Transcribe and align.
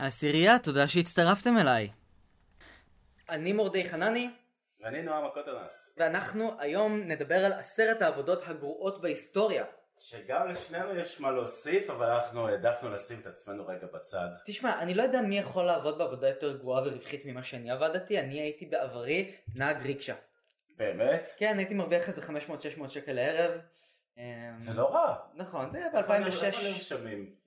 העשירייה, 0.00 0.58
תודה 0.58 0.88
שהצטרפתם 0.88 1.58
אליי. 1.58 1.88
אני 3.28 3.52
מורדי 3.52 3.88
חנני, 3.88 4.30
ואני 4.80 5.02
נועם 5.02 5.24
הקוטרנס. 5.24 5.94
ואנחנו 5.96 6.52
היום 6.58 7.02
נדבר 7.02 7.44
על 7.44 7.52
עשרת 7.52 8.02
העבודות 8.02 8.42
הגרועות 8.46 9.00
בהיסטוריה. 9.00 9.64
שגם 9.98 10.48
לשנינו 10.48 10.96
יש 10.96 11.20
מה 11.20 11.30
להוסיף, 11.30 11.90
אבל 11.90 12.06
אנחנו 12.06 12.48
העדפנו 12.48 12.90
לשים 12.90 13.20
את 13.20 13.26
עצמנו 13.26 13.66
רגע 13.66 13.86
בצד. 13.94 14.28
תשמע, 14.46 14.78
אני 14.82 14.94
לא 14.94 15.02
יודע 15.02 15.20
מי 15.20 15.38
יכול 15.38 15.64
לעבוד 15.64 15.98
בעבודה 15.98 16.28
יותר 16.28 16.56
גרועה 16.56 16.82
ורווחית 16.82 17.26
ממה 17.26 17.44
שאני 17.44 17.70
עבדתי, 17.70 18.20
אני 18.20 18.40
הייתי 18.40 18.66
בעברי 18.66 19.34
נהג 19.56 19.86
ריקשה. 19.86 20.14
באמת? 20.76 21.28
כן, 21.38 21.58
הייתי 21.58 21.74
מרוויח 21.74 22.08
איזה 22.08 22.22
500-600 22.78 22.88
שקל 22.88 23.12
לערב. 23.12 23.60
זה 24.58 24.72
לא 24.74 24.94
רע. 24.94 25.16
נכון, 25.34 25.70
זה 25.70 25.78
היה 25.78 25.86
איפה 25.86 26.02
ב-2006. 26.02 26.62
נרשמים? 26.62 27.39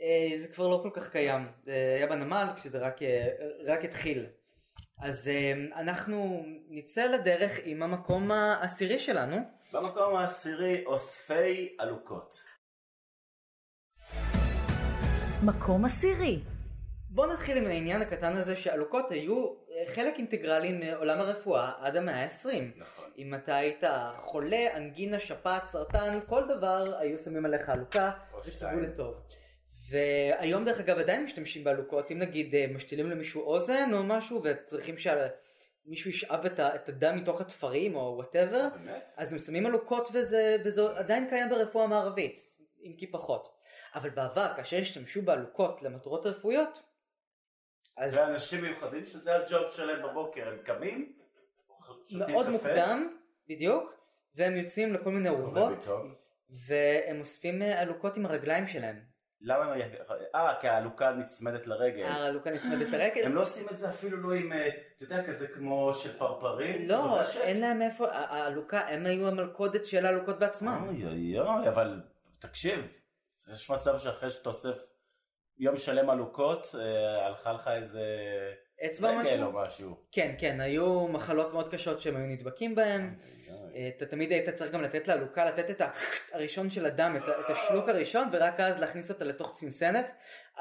אה, 0.00 0.38
זה 0.38 0.48
כבר 0.48 0.68
לא 0.68 0.80
כל 0.82 0.90
כך 0.92 1.10
קיים, 1.10 1.48
זה 1.64 1.94
היה 1.96 2.06
בנמל 2.06 2.46
כשזה 2.56 2.78
רק, 2.78 3.02
אה, 3.02 3.28
רק 3.66 3.84
התחיל. 3.84 4.26
אז 5.02 5.28
אה, 5.28 5.80
אנחנו 5.80 6.44
נצא 6.68 7.06
לדרך 7.06 7.60
עם 7.64 7.82
המקום 7.82 8.30
העשירי 8.30 8.98
שלנו. 8.98 9.36
במקום 9.72 10.16
העשירי 10.16 10.84
אוספי 10.86 11.76
עלוקות. 11.78 12.44
מקום 15.44 15.84
עשירי. 15.84 16.40
בואו 17.10 17.32
נתחיל 17.32 17.56
עם 17.56 17.66
העניין 17.66 18.02
הקטן 18.02 18.36
הזה 18.36 18.56
שעלוקות 18.56 19.10
היו 19.10 19.46
אה, 19.46 19.94
חלק 19.94 20.14
אינטגרלי 20.18 20.72
מעולם 20.72 21.18
הרפואה 21.18 21.72
עד 21.80 21.96
המאה 21.96 22.24
ה-20. 22.24 22.48
נכון. 22.76 23.10
אם 23.18 23.34
אתה 23.34 23.56
היית 23.56 23.84
חולה, 24.16 24.76
אנגינה, 24.76 25.20
שפעת, 25.20 25.66
סרטן, 25.66 26.18
כל 26.26 26.42
דבר 26.48 26.96
היו 26.98 27.18
שמים 27.18 27.44
עליך 27.44 27.68
עלוקה 27.68 28.10
או 28.32 28.38
וכתבו 28.38 28.52
שתיים. 28.52 28.80
לטוב. 28.80 29.14
והיום 29.90 30.64
דרך 30.64 30.80
אגב 30.80 30.98
עדיין 30.98 31.24
משתמשים 31.24 31.64
בעלוקות, 31.64 32.10
אם 32.10 32.18
נגיד 32.18 32.54
אה, 32.54 32.66
משתילים 32.74 33.10
למישהו 33.10 33.42
אוזן 33.42 33.90
או 33.92 34.02
משהו 34.04 34.40
וצריכים 34.44 34.94
שמישהו 34.98 36.10
ישאב 36.10 36.46
את 36.46 36.58
ה- 36.58 36.74
את 36.74 36.88
הדם 36.88 37.16
מתוך 37.16 37.40
התפרים 37.40 37.96
או 37.96 38.12
וואטאבר? 38.16 38.68
אז 39.16 39.32
הם 39.32 39.38
שמים 39.38 39.66
עלוקות 39.66 40.08
וזה, 40.12 40.56
וזה 40.64 40.82
עדיין 40.98 41.28
קיים 41.28 41.48
ברפואה 41.48 41.84
המערבית, 41.84 42.40
אם 42.82 42.94
כי 42.98 43.06
פחות. 43.10 43.48
אבל 43.94 44.10
בעבר, 44.10 44.52
כאשר 44.56 44.76
השתמשו 44.76 45.22
בעלוקות 45.22 45.82
למטרות 45.82 46.26
רפואיות, 46.26 46.82
אז 47.96 48.10
זה 48.12 48.26
אנשים 48.26 48.62
מיוחדים 48.62 49.04
שזה 49.04 49.34
הג'וב 49.36 49.72
שלהם 49.72 50.02
בבוקר, 50.02 50.48
הם 50.48 50.58
קמים, 50.64 51.16
שותים 52.04 52.34
מאוד 52.34 52.44
קפה, 52.46 52.52
מוקדם, 52.52 53.16
בדיוק, 53.48 53.92
והם 54.34 54.56
יוצאים 54.56 54.92
לכל 54.92 55.10
מיני 55.10 55.28
אורוות. 55.28 55.84
והם 56.66 57.18
אוספים 57.20 57.62
אה, 57.62 57.80
עלוקות 57.80 58.16
עם 58.16 58.26
הרגליים 58.26 58.66
שלהם. 58.66 59.09
למה 59.42 59.64
הם... 59.74 59.80
אה, 60.34 60.54
כי 60.60 60.68
העלוקה 60.68 61.10
נצמדת 61.12 61.66
לרגל. 61.66 62.04
העלוקה 62.04 62.50
נצמדת 62.50 62.88
לרגל. 62.94 63.24
הם 63.24 63.34
לא 63.34 63.42
עושים 63.42 63.66
את 63.72 63.78
זה 63.78 63.88
אפילו 63.88 64.16
לא 64.16 64.34
עם, 64.34 64.52
אה, 64.52 64.68
אתה 64.68 65.04
יודע, 65.04 65.24
כזה 65.26 65.48
כמו 65.48 65.94
של 65.94 66.18
פרפרים? 66.18 66.88
לא? 66.88 67.20
אין 67.40 67.60
להם 67.60 67.82
איפה, 67.82 68.06
ה- 68.10 68.36
העלוקה, 68.36 68.80
הם 68.88 69.06
היו 69.06 69.28
המלכודת 69.28 69.86
של 69.86 70.06
העלוקות 70.06 70.38
בעצמם. 70.38 70.84
אוי 70.88 71.04
אוי 71.06 71.38
אוי, 71.40 71.68
אבל 71.68 72.00
תקשיב, 72.38 72.98
יש 73.54 73.70
מצב 73.70 73.98
שאחרי 73.98 74.30
שאתה 74.30 74.48
אוסף 74.48 74.76
יום 75.58 75.76
שלם 75.76 76.10
עלוקות, 76.10 76.74
אה, 76.80 77.26
הלכה 77.26 77.52
לך 77.52 77.68
איזה 77.68 78.04
אצבע 78.86 79.10
או 79.10 79.16
משהו? 79.18 79.52
משהו. 79.52 79.96
כן, 80.12 80.34
כן, 80.38 80.60
היו 80.60 81.08
מחלות 81.08 81.52
מאוד 81.52 81.68
קשות 81.68 82.00
שהם 82.00 82.16
היו 82.16 82.26
נדבקים 82.26 82.74
בהם. 82.74 83.14
אה, 83.74 83.90
אתה 83.96 84.06
תמיד 84.06 84.32
היית 84.32 84.48
צריך 84.48 84.72
גם 84.72 84.82
לתת 84.82 85.08
לעלוקה, 85.08 85.44
לתת 85.44 85.70
את 85.70 85.82
הראשון 86.32 86.70
של 86.70 86.86
הדם, 86.86 87.12
את 87.16 87.50
השלוק 87.50 87.88
הראשון, 87.88 88.28
ורק 88.32 88.60
אז 88.60 88.80
להכניס 88.80 89.10
אותה 89.10 89.24
לתוך 89.24 89.54
צנצנת. 89.54 90.06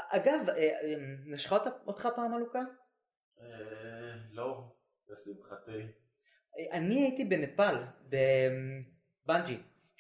אגב, 0.10 0.50
אה, 0.50 0.56
אה, 0.56 0.96
נשכה 1.26 1.58
אותך 1.88 2.10
פעם 2.16 2.34
עלוקה? 2.34 2.60
אה, 3.42 3.46
לא, 4.32 4.64
לשמחתי. 5.10 5.88
אני 6.72 7.02
הייתי 7.02 7.26
בנפאל, 7.26 7.76
בבנג'י. 9.26 9.58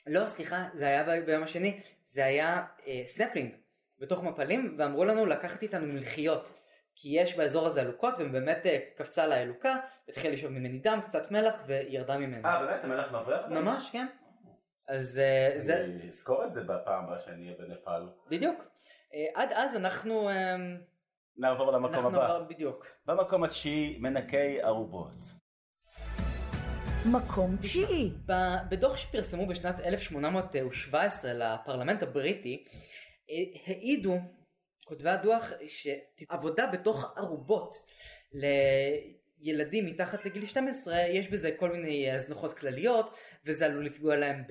לא, 0.07 0.27
סליחה, 0.27 0.69
זה 0.73 0.87
היה 0.87 1.21
ביום 1.25 1.43
השני, 1.43 1.81
זה 2.03 2.25
היה 2.25 2.65
סנפלינג 3.05 3.55
בתוך 3.99 4.23
מפלים, 4.23 4.75
ואמרו 4.79 5.03
לנו 5.03 5.25
לקחת 5.25 5.61
איתנו 5.61 5.85
מלחיות. 5.85 6.58
כי 7.01 7.09
יש 7.19 7.37
באזור 7.37 7.65
הזה 7.67 7.81
עלוקות, 7.81 8.13
ובאמת 8.19 8.65
אה, 8.65 8.79
קפצה 8.97 9.23
עליי 9.23 9.31
עלוקה, 9.31 9.75
התחילה 10.09 10.33
לשאוב 10.33 10.51
ממני 10.51 10.79
דם, 10.79 10.99
קצת 11.03 11.31
מלח, 11.31 11.63
וירדה 11.67 12.17
ממני. 12.17 12.45
אה, 12.45 12.65
באמת? 12.65 12.83
המלך 12.83 13.11
מבריח? 13.11 13.41
ממש, 13.49 13.89
כן. 13.91 14.05
אז 14.87 15.19
אה, 15.19 15.53
זה, 15.57 15.83
אני 15.83 16.07
אזכור 16.07 16.45
את 16.45 16.53
זה 16.53 16.63
בפעם 16.63 17.03
הבאה 17.05 17.19
שאני 17.19 17.45
אהיה 17.45 17.57
בנפאל. 17.59 18.01
בדיוק. 18.29 18.55
אה, 19.13 19.25
עד 19.41 19.49
אז 19.53 19.75
אנחנו... 19.75 20.29
אה, 20.29 20.55
נעבור 21.37 21.71
למקום 21.71 21.93
אנחנו 21.95 22.07
הבא. 22.09 22.25
עבר- 22.25 22.43
בדיוק. 22.43 22.85
במקום 23.05 23.43
התשיעי, 23.43 23.97
מנקי 23.99 24.61
ערובות. 24.61 25.15
מקום 27.11 27.57
תשיעי. 27.57 28.11
בדוח 28.69 28.97
שפרסמו 28.97 29.45
בשנת 29.47 29.79
1817 29.79 31.33
לפרלמנט 31.33 32.03
הבריטי, 32.03 32.65
אה, 33.29 33.35
העידו 33.67 34.17
כותבי 34.89 35.09
הדוח 35.09 35.51
שעבודה 35.67 36.67
בתוך 36.67 37.13
ערובות 37.17 37.75
לילדים 38.33 39.85
מתחת 39.85 40.25
לגיל 40.25 40.45
12 40.45 40.99
יש 40.99 41.27
בזה 41.27 41.51
כל 41.57 41.71
מיני 41.71 42.11
הזנחות 42.11 42.53
כלליות 42.53 43.15
וזה 43.45 43.65
עלול 43.65 43.85
לפגוע 43.85 44.15
להם 44.15 44.43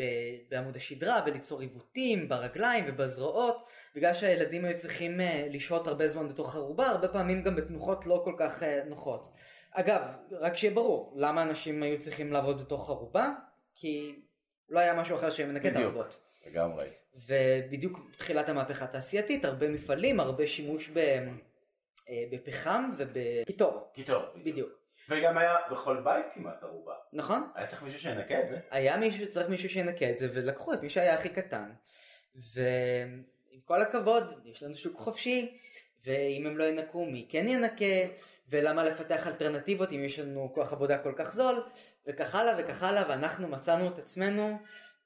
בעמוד 0.49 0.77
השדרה 0.77 1.23
וליצור 1.27 1.61
עיוותים 1.61 2.29
ברגליים 2.29 2.85
ובזרועות 2.89 3.67
בגלל 3.95 4.15
שהילדים 4.15 4.65
היו 4.65 4.77
צריכים 4.77 5.21
אה, 5.21 5.47
לשהות 5.51 5.87
הרבה 5.87 6.09
זמן 6.09 6.29
בתוך 6.29 6.57
ערובה 6.57 6.87
הרבה 6.87 7.09
פעמים 7.09 7.43
גם 7.43 7.57
בתנוחות 7.57 8.07
לא 8.07 8.21
כל 8.25 8.35
כך 8.39 8.63
אה, 8.63 8.85
נוחות. 8.85 9.33
אגב 9.71 10.03
רק 10.31 10.57
שיהיה 10.57 10.75
ברור 10.75 11.15
למה 11.17 11.43
אנשים 11.43 11.83
היו 11.83 11.99
צריכים 11.99 12.33
לעבוד 12.33 12.61
בתוך 12.61 12.91
ערובה 12.91 13.31
כי 13.75 14.21
לא 14.69 14.81
היה 14.81 14.95
משהו 14.95 15.17
אחר 15.17 15.31
שמנקה 15.31 15.69
את 15.69 15.75
בדיוק. 15.75 16.28
לגמרי. 16.51 16.89
ובדיוק 17.27 17.99
בתחילת 18.13 18.49
המהפכה 18.49 18.85
התעשייתית 18.85 19.45
הרבה 19.45 19.69
מפעלים 19.69 20.21
הרבה 20.21 20.47
שימוש 20.47 20.91
ב, 20.93 20.99
אה, 20.99 22.25
בפחם 22.33 22.91
ובקיטור 22.97 23.91
קיטור. 23.95 24.23
בדיוק 24.45 24.71
וגם 25.09 25.39
היה 25.39 25.57
בכל 25.71 26.01
בית 26.01 26.27
כמעט 26.35 26.63
ערובה. 26.63 26.95
נכון 27.13 27.51
היה 27.55 27.67
צריך 27.67 27.83
מישהו 27.83 28.01
שינקה 28.01 28.41
את 28.41 28.49
זה. 28.49 28.61
היה 28.71 28.97
מישהו 28.97 29.31
צריך 29.31 29.49
מישהו 29.49 29.71
שינקה 29.71 30.11
את 30.11 30.19
זה 30.19 30.29
ולקחו 30.35 30.73
את 30.73 30.83
מי 30.83 30.91
שהיה 30.91 31.15
הכי 31.15 31.29
קטן 31.29 31.71
ועם 32.35 33.61
כל 33.65 33.83
הכבוד 33.83 34.41
יש 34.45 34.63
לנו 34.63 34.75
שוק 34.75 34.99
חופשי 34.99 35.59
ואם 36.05 36.47
הם 36.47 36.59
לא 36.59 36.65
ינקו 36.65 37.05
מי 37.05 37.27
כן 37.29 37.49
ינקה 37.49 38.15
ולמה 38.49 38.85
לפתח 38.85 39.27
אלטרנטיבות 39.27 39.93
אם 39.93 40.05
יש 40.05 40.19
לנו 40.19 40.51
כוח 40.55 40.73
עבודה 40.73 40.99
כל 40.99 41.13
כך 41.17 41.35
זול 41.35 41.63
וכך 42.07 42.35
הלאה 42.35 42.55
וכך 42.59 42.83
הלאה 42.83 43.05
ואנחנו 43.09 43.49
מצאנו 43.49 43.89
את 43.89 43.99
עצמנו 43.99 44.59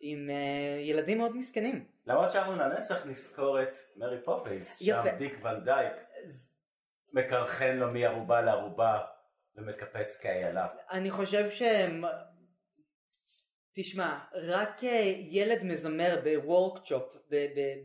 עם 0.02 0.30
אה, 0.30 0.80
ילדים 0.80 1.18
מאוד 1.18 1.36
מסכנים. 1.36 1.84
למרות 2.06 2.32
שאנחנו 2.32 2.56
לנצח 2.56 3.06
נזכור 3.06 3.62
את 3.62 3.78
מרי 3.96 4.22
פופינס, 4.24 4.78
שם. 4.78 5.04
דיק 5.18 5.38
ון 5.42 5.64
דייק 5.64 5.92
מקרחן 7.12 7.76
לו 7.76 7.90
מערובה 7.90 8.42
לערובה 8.42 9.00
ומקפץ 9.56 10.20
כאיילה. 10.20 10.66
אני 10.90 11.10
חושב 11.10 11.50
שהם... 11.50 12.04
תשמע, 13.74 14.18
רק 14.34 14.84
אה, 14.84 15.14
ילד 15.16 15.64
מזמר 15.64 16.20
בוורקצ'ופ 16.24 17.16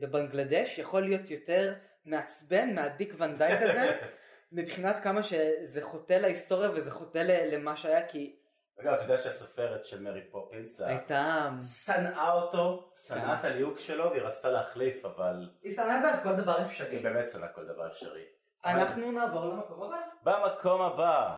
בבנגלדש 0.01 0.79
יכול 0.79 1.01
להיות 1.01 1.31
יותר 1.31 1.73
מעצבן 2.05 2.75
מהדיק 2.75 3.13
ונדייק 3.17 3.61
הזה 3.61 3.97
מבחינת 4.51 5.03
כמה 5.03 5.23
שזה 5.23 5.81
חוטא 5.81 6.13
להיסטוריה 6.13 6.71
וזה 6.71 6.91
חוטא 6.91 7.17
למה 7.51 7.77
שהיה 7.77 8.07
כי 8.07 8.35
אגב, 8.81 8.93
אתה 8.93 9.03
יודע 9.03 9.17
שהסופרת 9.17 9.85
של 9.85 10.01
מרי 10.01 10.21
פופינס 10.31 10.81
הייתה... 10.81 11.49
שנאה 11.85 12.33
אותו, 12.33 12.91
שנאה 13.07 13.39
את 13.39 13.45
הליהוק 13.45 13.79
שלו 13.79 14.09
והיא 14.09 14.21
רצתה 14.21 14.51
להחליף, 14.51 15.05
אבל 15.05 15.49
היא 15.63 15.73
שנאה 15.73 16.01
בעד 16.01 16.23
כל 16.23 16.35
דבר 16.35 16.57
היא 16.57 16.65
אפשרי. 16.65 16.99
באמת 16.99 17.29
שנאה 17.31 17.47
כל 17.47 17.65
דבר 17.65 17.87
אפשרי. 17.87 18.23
אנחנו 18.65 19.11
נעבור 19.11 19.45
למקום 19.45 19.83
הבא. 19.83 19.97
במקום 20.23 20.81
הבא, 20.81 21.35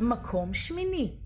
מקום 0.00 0.54
שמיני. 0.54 1.18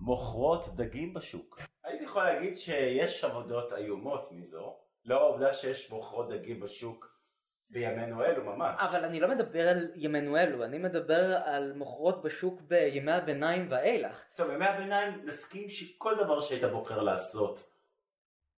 מוכרות 0.00 0.76
דגים 0.76 1.14
בשוק. 1.14 1.60
הייתי 1.84 2.04
יכול 2.04 2.22
להגיד 2.22 2.56
שיש 2.56 3.24
עבודות 3.24 3.72
איומות 3.72 4.32
מזו, 4.32 4.76
לאור 5.04 5.22
העובדה 5.22 5.54
שיש 5.54 5.90
מוכרות 5.90 6.28
דגים 6.28 6.60
בשוק 6.60 7.13
בימינו 7.74 8.24
אלו 8.24 8.44
ממש. 8.44 8.74
אבל 8.78 9.04
אני 9.04 9.20
לא 9.20 9.28
מדבר 9.28 9.68
על 9.68 9.90
ימינו 9.94 10.36
אלו, 10.36 10.64
אני 10.64 10.78
מדבר 10.78 11.36
על 11.44 11.72
מוכרות 11.72 12.22
בשוק 12.22 12.60
בימי 12.60 13.12
הביניים 13.12 13.66
ואילך. 13.70 14.22
טוב, 14.34 14.48
בימי 14.48 14.66
הביניים 14.66 15.20
נסכים 15.24 15.68
שכל 15.68 16.14
דבר 16.16 16.40
שהיית 16.40 16.64
בוחר 16.64 17.02
לעשות 17.02 17.70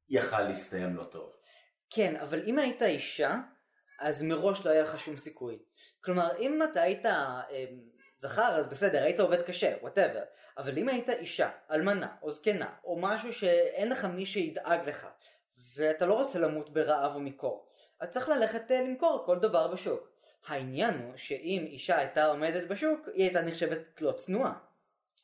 יכל 0.09 0.41
להסתיים 0.41 0.97
לא 0.97 1.05
טוב. 1.05 1.37
כן, 1.91 2.17
אבל 2.17 2.43
אם 2.47 2.59
היית 2.59 2.83
אישה, 2.83 3.37
אז 4.01 4.23
מראש 4.23 4.67
לא 4.67 4.71
היה 4.71 4.83
לך 4.83 5.01
שום 5.01 5.17
סיכוי. 5.17 5.59
כלומר, 6.05 6.39
אם 6.39 6.63
אתה 6.63 6.83
היית 6.83 7.07
אה, 7.07 7.43
זכר, 8.19 8.57
אז 8.61 8.69
בסדר, 8.69 9.03
היית 9.03 9.21
עובד 9.21 9.43
קשה, 9.43 9.75
whatever. 9.83 10.23
אבל 10.59 10.79
אם 10.79 10.89
היית 10.89 11.11
אישה, 11.11 11.51
אלמנה, 11.71 12.15
או 12.23 12.31
זקנה, 12.31 12.75
או 12.85 12.99
משהו 13.01 13.33
שאין 13.33 13.89
לך 13.89 14.05
מי 14.05 14.27
שידאג 14.27 14.89
לך, 14.89 15.07
ואתה 15.77 16.07
לא 16.07 16.15
רוצה 16.15 16.39
למות 16.39 16.71
ברעב 16.71 17.15
או 17.15 17.21
מקור, 17.21 17.69
אז 18.01 18.09
צריך 18.11 18.29
ללכת 18.29 18.71
אה, 18.71 18.81
למכור 18.81 19.23
כל 19.27 19.39
דבר 19.39 19.69
בשוק. 19.69 20.09
העניין 20.47 20.95
הוא 21.03 21.13
שאם 21.17 21.65
אישה 21.67 21.99
הייתה 21.99 22.27
עומדת 22.27 22.69
בשוק, 22.69 23.09
היא 23.15 23.25
הייתה 23.25 23.43
נחשבת 23.43 24.03
לא 24.03 24.13
צנועה. 24.13 24.53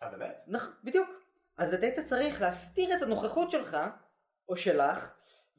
אה, 0.02 0.08
באמת? 0.08 0.36
נכ... 0.46 0.70
בדיוק. 0.84 1.08
אז 1.56 1.74
אתה 1.74 1.86
היית 1.86 1.98
צריך 1.98 2.40
להסתיר 2.40 2.96
את 2.96 3.02
הנוכחות 3.02 3.50
שלך, 3.50 3.76
או 4.48 4.56
שלך, 4.56 5.10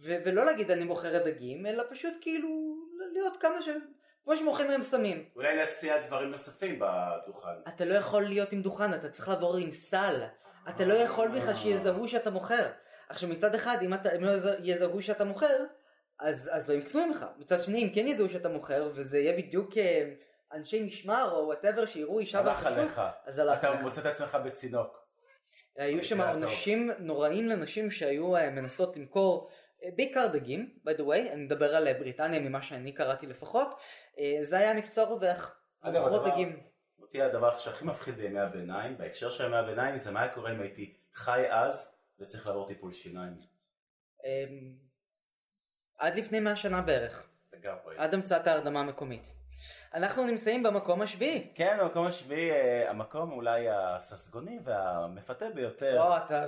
ו- 0.01 0.17
ולא 0.25 0.45
להגיד 0.45 0.71
אני 0.71 0.83
מוכרת 0.83 1.23
דגים, 1.25 1.65
אלא 1.65 1.83
פשוט 1.89 2.13
כאילו 2.21 2.49
להיות 3.13 3.37
כמה 3.37 3.61
ש... 3.61 3.69
כמו 4.23 4.37
שמוכרים 4.37 4.69
היום 4.69 4.83
סמים. 4.83 5.29
אולי 5.35 5.55
להציע 5.55 6.07
דברים 6.07 6.31
נוספים 6.31 6.79
בדוכן. 6.79 7.49
אתה 7.67 7.85
לא 7.85 7.93
יכול 7.95 8.23
להיות 8.23 8.51
עם 8.51 8.61
דוכן, 8.61 8.93
אתה 8.93 9.09
צריך 9.09 9.27
לעבור 9.29 9.57
עם 9.57 9.71
סל. 9.71 10.23
אתה 10.69 10.85
לא 10.85 10.93
יכול 10.93 11.27
בכלל 11.27 11.53
שיזהו 11.53 12.07
שאתה 12.07 12.29
מוכר. 12.29 12.67
עכשיו 13.09 13.29
מצד 13.29 13.55
אחד, 13.55 13.77
אם, 13.81 13.93
אתה, 13.93 14.15
אם 14.15 14.23
לא 14.23 14.31
יז- 14.31 14.59
יזהו 14.63 15.01
שאתה 15.01 15.23
מוכר, 15.25 15.63
אז, 16.19 16.49
אז 16.53 16.69
לא 16.69 16.73
יקנו 16.73 17.07
ממך. 17.07 17.25
מצד 17.37 17.63
שני, 17.63 17.83
אם 17.83 17.89
כן 17.95 18.07
יזהו 18.07 18.29
שאתה 18.29 18.49
מוכר, 18.49 18.89
וזה 18.95 19.19
יהיה 19.19 19.37
בדיוק 19.37 19.77
אה, 19.77 20.13
אנשי 20.53 20.83
משמר 20.83 21.31
או 21.31 21.45
whatever 21.45 21.85
שיראו 21.85 22.19
אישה 22.19 22.41
בשוק. 22.41 22.77
אז 23.25 23.39
הלך 23.39 23.59
אתה 23.59 23.67
עליך. 23.67 23.81
מוצא 23.81 24.01
את 24.01 24.05
עצמך 24.05 24.37
בצינוק. 24.45 25.03
היו 25.77 26.03
שם. 26.03 26.21
עונשים 26.21 26.89
נוראים 26.99 27.47
לנשים 27.47 27.91
שהיו 27.91 28.35
אה, 28.35 28.49
מנסות 28.49 28.97
למכור 28.97 29.49
אה, 29.83 29.89
בעיקר 29.95 30.27
דגים, 30.27 30.73
by 30.87 30.91
the 30.91 31.01
way, 31.01 31.31
אני 31.33 31.43
מדבר 31.43 31.75
על 31.75 31.93
בריטניה 31.93 32.39
ממה 32.39 32.61
שאני 32.63 32.91
קראתי 32.91 33.27
לפחות, 33.27 33.67
זה 34.41 34.57
היה 34.57 34.73
מקצוע 34.73 35.03
רווח, 35.03 35.55
הדבר- 35.83 36.29
דגים. 36.31 36.59
אותי 36.99 37.21
הדבר 37.21 37.57
שהכי 37.57 37.85
מפחיד 37.85 38.15
בימי 38.15 38.39
הביניים, 38.39 38.97
בהקשר 38.97 39.29
של 39.29 39.43
ימי 39.45 39.57
הביניים, 39.57 39.97
זה 39.97 40.11
מה 40.11 40.21
היה 40.21 40.33
קורה 40.33 40.51
אם 40.51 40.61
הייתי 40.61 40.97
חי 41.13 41.45
אז 41.49 41.99
וצריך 42.19 42.47
לעבור 42.47 42.67
טיפול 42.67 42.93
שיניים. 42.93 43.33
אה, 46.01 46.07
עד 46.07 46.15
לפני 46.15 46.39
100 46.39 46.55
שנה 46.55 46.81
בערך, 46.81 47.27
לגמרי. 47.53 47.95
עד 47.97 48.13
המצאת 48.13 48.47
ההרדמה 48.47 48.79
המקומית. 48.79 49.33
אנחנו 49.93 50.25
נמצאים 50.25 50.63
במקום 50.63 51.01
השביעי. 51.01 51.51
כן, 51.55 51.77
המקום 51.81 52.05
השביעי, 52.05 52.51
אה, 52.51 52.89
המקום 52.89 53.31
אולי 53.31 53.69
הססגוני 53.69 54.59
והמפתה 54.63 55.45
ביותר. 55.55 56.01
או, 56.01 56.17
אתה 56.17 56.45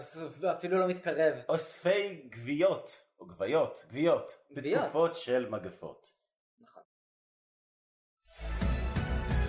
אפילו 0.52 0.80
לא 0.80 0.88
מתקרב. 0.88 1.36
אוספי 1.50 2.30
גוויות, 2.36 3.02
או 3.20 3.28
גוויות, 3.28 3.86
גוויות, 3.90 4.38
גוויות. 4.56 4.82
בתקופות 4.82 5.16
של 5.16 5.50
מגפות. 5.50 6.16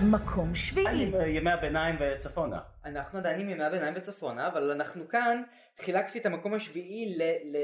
מקום 0.03 0.55
שביעי. 0.55 0.87
אני 0.87 1.29
ימי 1.29 1.51
הביניים 1.51 1.97
וצפונה. 2.01 2.61
אנחנו 2.85 3.19
עדיין 3.19 3.41
עם 3.41 3.51
ימי 3.51 3.65
הביניים 3.65 3.95
וצפונה, 3.97 4.49
אבל 4.49 4.71
אנחנו 4.71 5.09
כאן, 5.09 5.43
חילקתי 5.79 6.19
את 6.19 6.27
המקום 6.27 6.55
השביעי 6.55 7.15
ל... 7.19 7.23
ל... 7.23 7.57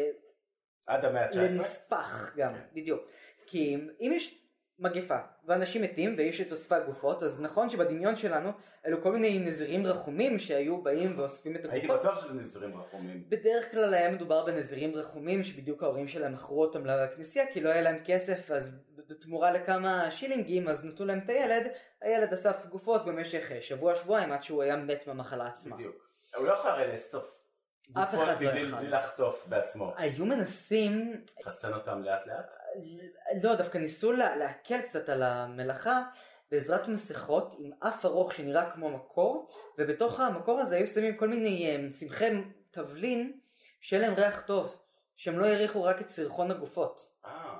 עד 0.86 1.04
המאה 1.04 1.24
ה-19. 1.24 1.36
לנספח 1.36 2.32
גם, 2.36 2.54
כן. 2.54 2.60
בדיוק. 2.74 3.02
כי 3.46 3.76
אם 4.00 4.10
יש 4.14 4.42
מגפה 4.78 5.18
ואנשים 5.46 5.82
מתים 5.82 6.14
ויש 6.18 6.40
את 6.40 6.52
אוספי 6.52 6.74
הגופות, 6.74 7.22
אז 7.22 7.40
נכון 7.40 7.70
שבדמיון 7.70 8.16
שלנו 8.16 8.50
אלו 8.86 9.02
כל 9.02 9.12
מיני 9.12 9.38
נזירים 9.38 9.86
רחומים 9.86 10.38
שהיו 10.38 10.82
באים 10.82 11.18
ואוספים 11.18 11.56
את 11.56 11.64
הייתי 11.64 11.86
הגופות. 11.86 12.00
בטוח 12.00 12.24
שזה 12.24 12.34
נזרים 12.34 12.76
רחומים. 12.76 13.24
בדרך 13.28 13.70
כלל 13.70 13.94
היה 13.94 14.10
מדובר 14.10 14.44
בנזירים 14.44 14.94
רחומים 14.94 15.42
שבדיוק 15.42 15.82
ההורים 15.82 16.08
שלהם 16.08 16.32
מכרו 16.32 16.62
אותם 16.62 16.86
לכנסייה 16.86 17.52
כי 17.52 17.60
לא 17.60 17.68
היה 17.68 17.82
להם 17.82 17.96
כסף 18.04 18.50
אז 18.50 18.78
בתמורה 19.08 19.50
לכמה 19.50 20.10
שילינגים 20.10 20.68
אז 20.68 20.84
נתנו 20.84 21.06
להם 21.06 21.20
את 21.24 21.30
הילד, 21.30 21.66
הילד 22.00 22.32
אסף 22.32 22.66
גופות 22.66 23.04
במשך 23.04 23.52
אה, 23.52 23.62
שבוע 23.62 23.94
שבועיים 23.94 24.32
עד 24.32 24.42
שהוא 24.42 24.62
היה 24.62 24.76
מת 24.76 25.06
מהמחלה 25.06 25.46
עצמה. 25.46 25.76
בדיוק. 25.76 25.96
הוא 26.36 26.46
לא 26.46 26.52
יכול 26.52 26.70
הרי 26.70 26.92
לאסוף 26.92 27.41
אף 27.94 28.14
אחד 28.14 28.42
לא 28.42 28.50
יכול. 28.50 28.78
בלי 28.78 28.88
לחטוף 28.88 29.46
בעצמו. 29.46 29.92
היו 29.96 30.26
מנסים 30.26 31.24
לחסן 31.40 31.72
אותם 31.74 32.02
לאט 32.02 32.26
לאט? 32.26 32.54
לא, 33.42 33.54
דווקא 33.54 33.78
ניסו 33.78 34.12
לה, 34.12 34.36
להקל 34.36 34.80
קצת 34.80 35.08
על 35.08 35.22
המלאכה 35.22 36.02
בעזרת 36.50 36.88
מסכות 36.88 37.54
עם 37.58 37.70
אף 37.80 38.04
ארוך 38.04 38.32
שנראה 38.32 38.70
כמו 38.70 38.90
מקור, 38.90 39.48
ובתוך 39.78 40.20
המקור 40.20 40.60
הזה 40.60 40.76
היו 40.76 40.86
שמים 40.86 41.16
כל 41.16 41.28
מיני 41.28 41.66
אה, 41.66 41.92
צמחי 41.92 42.30
תבלין 42.70 43.38
שיהיה 43.80 44.02
להם 44.02 44.14
ריח 44.14 44.42
טוב, 44.46 44.82
שהם 45.16 45.38
לא 45.38 45.46
יריחו 45.46 45.84
רק 45.84 46.00
את 46.00 46.08
סרחון 46.08 46.50
הגופות. 46.50 47.00
אה. 47.26 47.58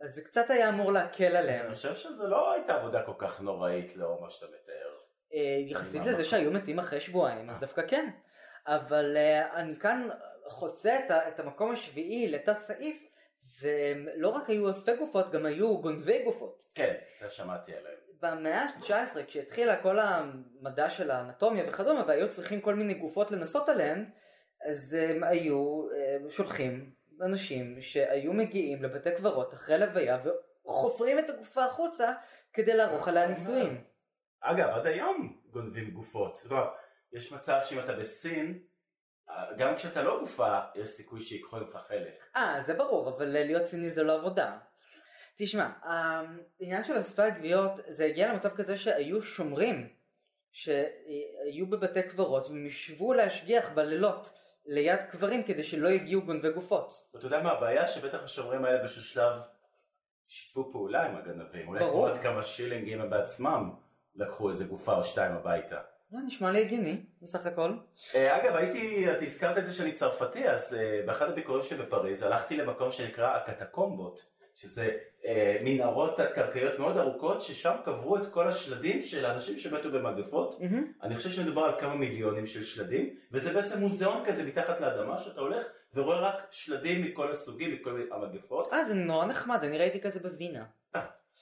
אז 0.00 0.14
זה 0.14 0.22
קצת 0.24 0.50
היה 0.50 0.68
אמור 0.68 0.92
להקל 0.92 1.36
עליהם. 1.36 1.66
אני 1.66 1.74
חושב 1.74 1.94
שזה 1.94 2.26
לא 2.26 2.52
הייתה 2.52 2.74
עבודה 2.74 3.02
כל 3.02 3.12
כך 3.18 3.40
נוראית 3.40 3.96
לאור 3.96 4.20
מה 4.20 4.30
שאתה 4.30 4.46
מתאר. 4.46 4.96
אה, 5.34 5.70
יחסית 5.70 6.02
לזה. 6.04 6.24
שהיו 6.24 6.50
מתים 6.50 6.78
אחרי 6.78 7.00
שבועיים, 7.00 7.50
אז 7.50 7.60
דווקא 7.60 7.82
כן. 7.88 8.10
אבל 8.68 9.16
אה, 9.16 9.54
אני 9.54 9.76
כאן 9.76 10.08
חוצה 10.46 10.98
את, 11.28 11.40
המקום 11.40 11.70
השביעי 11.70 12.28
לתת 12.28 12.58
סעיף, 12.58 13.08
ולא 13.62 14.28
רק 14.28 14.50
היו 14.50 14.66
אוספי 14.66 14.96
גופות, 14.96 15.32
גם 15.32 15.46
היו 15.46 15.78
גונבי 15.80 16.22
גופות. 16.24 16.64
כן, 16.74 16.94
זה 17.18 17.30
שמעתי 17.30 17.72
עליהם. 17.76 17.96
במאה 18.22 18.62
ה-19 18.62 19.24
כשהתחילה 19.26 19.82
כל 19.82 19.96
המדע 19.98 20.90
של 20.90 21.10
האנטומיה 21.10 21.64
וכדומה 21.68 22.04
והיו 22.06 22.30
צריכים 22.30 22.60
כל 22.60 22.74
מיני 22.74 22.94
גופות 22.94 23.30
לנסות 23.30 23.68
עליהן 23.68 24.04
אז 24.68 24.94
הם 24.94 25.24
היו 25.24 25.88
אה, 25.92 26.30
שולחים 26.30 26.90
אנשים 27.22 27.80
שהיו 27.80 28.32
מגיעים 28.32 28.82
לבתי 28.82 29.10
קברות 29.16 29.54
אחרי 29.54 29.78
לוויה 29.78 30.18
וחופרים 30.64 31.18
את 31.18 31.30
הגופה 31.30 31.64
החוצה 31.64 32.12
כדי 32.52 32.76
לערוך 32.76 33.08
עליה 33.08 33.26
ניסויים. 33.26 33.84
אגב, 34.40 34.68
עד 34.68 34.86
היום 34.86 35.38
גונבים 35.50 35.90
גופות. 35.90 36.46
יש 37.12 37.32
מצב 37.32 37.60
שאם 37.64 37.78
אתה 37.78 37.92
בסין, 37.92 38.62
אה, 39.30 39.44
גם 39.58 39.76
כשאתה 39.76 40.02
לא 40.02 40.20
גופה, 40.20 40.58
יש 40.74 40.88
סיכוי 40.88 41.20
שיקחו 41.20 41.56
ממך 41.56 41.78
חלק. 41.88 42.24
אה 42.36 42.62
זה 42.62 42.74
ברור 42.74 43.08
אבל 43.08 43.26
להיות 43.26 43.62
ציני 43.62 43.90
זה 43.90 44.02
לא 44.02 44.14
עבודה. 44.14 44.58
תשמע 45.36 45.70
העניין 45.82 46.84
של 46.84 47.00
אספי 47.00 47.22
הגוויות 47.22 47.72
זה 47.88 48.04
הגיע 48.04 48.32
למצב 48.32 48.48
כזה 48.56 48.78
שהיו 48.78 49.22
שומרים 49.22 49.88
שהיו 50.52 51.66
בבתי 51.68 52.02
קברות 52.02 52.46
והם 52.46 52.66
ישבו 52.66 53.12
להשגיח 53.12 53.70
בלילות 53.70 54.32
ליד 54.66 55.00
קברים 55.10 55.42
כדי 55.42 55.64
שלא 55.64 55.88
יגיעו 55.88 56.22
גונבי 56.22 56.52
גופות. 56.52 56.92
ואתה 57.14 57.26
יודע 57.26 57.42
מה 57.42 57.52
הבעיה? 57.52 57.88
שבטח 57.88 58.22
השומרים 58.22 58.64
האלה 58.64 58.78
באיזשהו 58.78 59.02
שלב 59.02 59.40
שיתפו 60.26 60.72
פעולה 60.72 61.02
עם 61.02 61.16
הגנבים. 61.16 61.68
אולי 61.68 61.80
ברור. 61.80 61.92
תמורת 61.92 62.22
כמה 62.22 62.42
שילינגים 62.42 63.10
בעצמם 63.10 63.70
לקחו 64.14 64.48
איזה 64.48 64.64
גופה 64.64 64.94
או 64.94 65.04
שתיים 65.04 65.32
הביתה. 65.32 65.80
זה 66.10 66.18
נשמע 66.26 66.50
לי 66.50 66.60
הגיוני 66.60 66.96
בסך 67.22 67.46
הכל. 67.46 67.72
אה, 68.14 68.36
אגב, 68.36 68.56
הייתי, 68.56 69.10
את 69.12 69.22
הזכרת 69.22 69.58
את 69.58 69.64
זה 69.64 69.72
שאני 69.72 69.92
צרפתי, 69.92 70.48
אז 70.48 70.74
אה, 70.74 71.02
באחד 71.06 71.28
הביקורים 71.30 71.62
שלי 71.62 71.78
בפריז 71.78 72.22
הלכתי 72.22 72.56
למקום 72.56 72.90
שנקרא 72.90 73.36
הקטקומבות, 73.36 74.24
שזה 74.54 74.90
אה, 75.26 75.58
מנהרות 75.64 76.16
תת-קרקעיות 76.16 76.78
מאוד 76.78 76.96
ארוכות, 76.96 77.42
ששם 77.42 77.74
קברו 77.84 78.16
את 78.16 78.26
כל 78.26 78.48
השלדים 78.48 79.02
של 79.02 79.24
האנשים 79.24 79.58
שמתו 79.58 79.90
במגפות. 79.92 80.60
אני 81.02 81.16
חושב 81.16 81.30
שמדובר 81.30 81.62
על 81.62 81.80
כמה 81.80 81.94
מיליונים 81.94 82.46
של 82.46 82.62
שלדים, 82.62 83.14
וזה 83.32 83.52
בעצם 83.52 83.80
מוזיאון 83.80 84.24
כזה 84.24 84.44
מתחת 84.46 84.80
לאדמה, 84.80 85.22
שאתה 85.22 85.40
הולך 85.40 85.66
ורואה 85.94 86.20
רק 86.20 86.46
שלדים 86.50 87.02
מכל 87.02 87.30
הסוגים, 87.30 87.74
מכל 87.74 88.00
המגפות. 88.10 88.72
אה 88.72 88.84
זה 88.84 88.94
נורא 88.94 89.26
נחמד 89.26 89.64
אני 89.64 89.78
ראיתי 89.78 90.00
כזה 90.00 90.20
בווינה. 90.20 90.64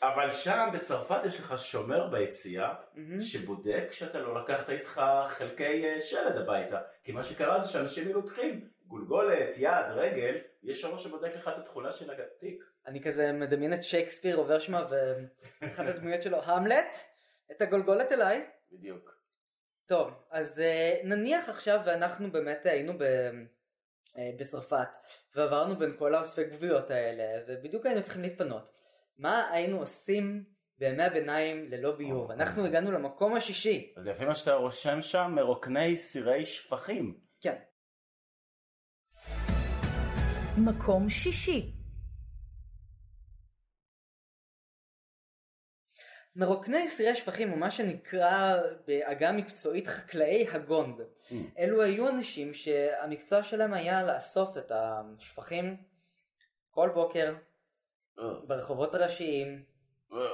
אבל 0.02 0.30
שם 0.32 0.68
בצרפת 0.72 1.24
יש 1.24 1.40
לך 1.40 1.58
שומר 1.58 2.08
ביציאה, 2.08 2.74
מהמם. 2.94 3.20
שבודק 3.20 3.88
שאתה 3.90 4.18
לא 4.18 4.42
לקחת 4.42 4.70
איתך 4.70 5.02
חלקי 5.28 5.84
אה, 5.84 6.00
שלד 6.00 6.36
הביתה. 6.36 6.80
כי 7.04 7.12
מה 7.12 7.24
שקרה 7.24 7.60
זה 7.60 7.68
שאנשים 7.68 8.12
לוקחים 8.12 8.68
גולגולת, 8.86 9.54
יד, 9.58 9.86
רגל, 9.90 10.38
יש 10.62 10.80
שומר 10.80 10.98
שבודק 10.98 11.30
לך 11.34 11.48
את 11.48 11.58
התכולה 11.58 11.92
של 11.92 12.10
התיק. 12.10 12.64
אני 12.86 13.02
כזה 13.02 13.32
מדמיין 13.32 13.72
את 13.72 13.84
שייקספיר 13.84 14.36
עובר 14.36 14.58
שמה 14.58 14.86
ואחת 14.90 15.84
הדמויות 15.86 16.22
שלו 16.22 16.42
המלט 16.42 16.96
את 17.50 17.62
הגולגולת 17.62 18.12
אליי. 18.12 18.46
בדיוק. 18.72 19.16
טוב, 19.86 20.10
אז 20.30 20.58
uh, 20.58 21.06
נניח 21.06 21.48
עכשיו 21.48 21.80
ואנחנו 21.86 22.32
באמת 22.32 22.66
היינו 22.66 22.98
ב, 22.98 23.04
בצרפת 24.38 24.96
ועברנו 25.34 25.78
בין 25.78 25.96
כל 25.98 26.14
האוספי 26.14 26.44
גבויות 26.44 26.90
האלה 26.90 27.24
ובדיוק 27.48 27.86
היינו 27.86 28.02
צריכים 28.02 28.22
להתפנות. 28.22 28.70
מה 29.18 29.50
היינו 29.50 29.78
עושים 29.78 30.44
בימי 30.78 31.02
הביניים 31.02 31.70
ללא 31.70 31.96
ביוב? 31.96 32.30
או, 32.30 32.32
אנחנו 32.32 32.64
הגענו 32.64 32.92
למקום 32.92 33.36
השישי. 33.36 33.94
אז 33.96 34.06
לפי 34.06 34.24
מה 34.24 34.34
שאתה 34.34 34.54
רושם 34.54 35.02
שם, 35.02 35.32
מרוקני 35.34 35.96
סירי 35.96 36.46
שפכים. 36.46 37.20
כן. 37.40 37.56
מקום 40.58 41.08
שישי. 41.08 41.72
מרוקני 46.36 46.88
סירי 46.88 47.16
שפכים 47.16 47.50
הוא 47.50 47.58
מה 47.58 47.70
שנקרא 47.70 48.56
בעגה 48.86 49.32
מקצועית 49.32 49.86
חקלאי 49.86 50.48
הגונג. 50.48 51.02
אלו 51.58 51.82
היו 51.82 52.08
אנשים 52.08 52.54
שהמקצוע 52.54 53.42
שלהם 53.42 53.74
היה 53.74 54.02
לאסוף 54.02 54.56
את 54.56 54.72
השפכים 54.74 55.76
כל 56.70 56.90
בוקר 56.94 57.34
ברחובות 58.46 58.94
הראשיים. 58.94 59.62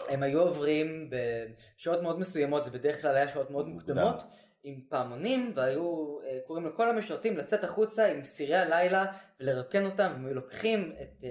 הם 0.09 0.23
היו 0.23 0.41
עוברים 0.41 1.11
בשעות 1.11 2.03
מאוד 2.03 2.19
מסוימות, 2.19 2.65
זה 2.65 2.71
בדרך 2.71 3.01
כלל 3.03 3.15
היה 3.17 3.29
שעות 3.29 3.51
מאוד. 3.51 3.69
מוקדמות, 3.69 4.23
עם 4.65 4.81
פעמונים, 4.89 5.53
והיו 5.55 6.17
אה, 6.25 6.39
קוראים 6.47 6.67
לכל 6.67 6.91
המשרתים 6.91 7.37
לצאת 7.39 7.65
החוצה 7.65 8.07
עם 8.07 8.25
סירי 8.25 8.55
הלילה 8.57 9.05
ולרקן 9.41 9.85
אותם, 9.85 10.11
והם 10.13 10.27
היו 10.27 10.35
לוקחים 10.35 10.93
את 11.03 11.25
אה, 11.25 11.29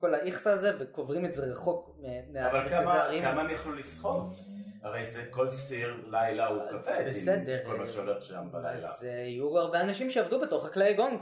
כל 0.00 0.14
האיכסה 0.14 0.52
הזה 0.52 0.72
וקוברים 0.78 1.24
את 1.26 1.32
זה 1.32 1.46
רחוק 1.46 1.96
מ- 1.98 2.04
אבל 2.04 2.52
מהמרכזי 2.52 2.74
כמה 2.74 2.92
הערים. 2.92 3.22
כמה 3.22 3.40
הם 3.40 3.50
יכלו 3.50 3.74
לסחוב? 3.74 4.44
הרי 4.82 5.04
זה 5.04 5.22
כל 5.30 5.48
סיר 5.50 5.96
לילה 6.10 6.46
הוא 6.46 6.62
כבד, 6.70 7.04
בסדר. 7.08 7.58
עם 7.64 7.66
כל 7.70 7.76
מה 7.78 7.86
שהולך 7.86 8.22
שם 8.22 8.48
בלילה. 8.52 8.74
אז 8.76 9.04
אה, 9.04 9.10
יהיו 9.10 9.58
הרבה 9.58 9.80
אנשים 9.80 10.10
שעבדו 10.10 10.40
בתוך 10.40 10.66
חקלאי 10.66 10.94
גונג. 10.94 11.20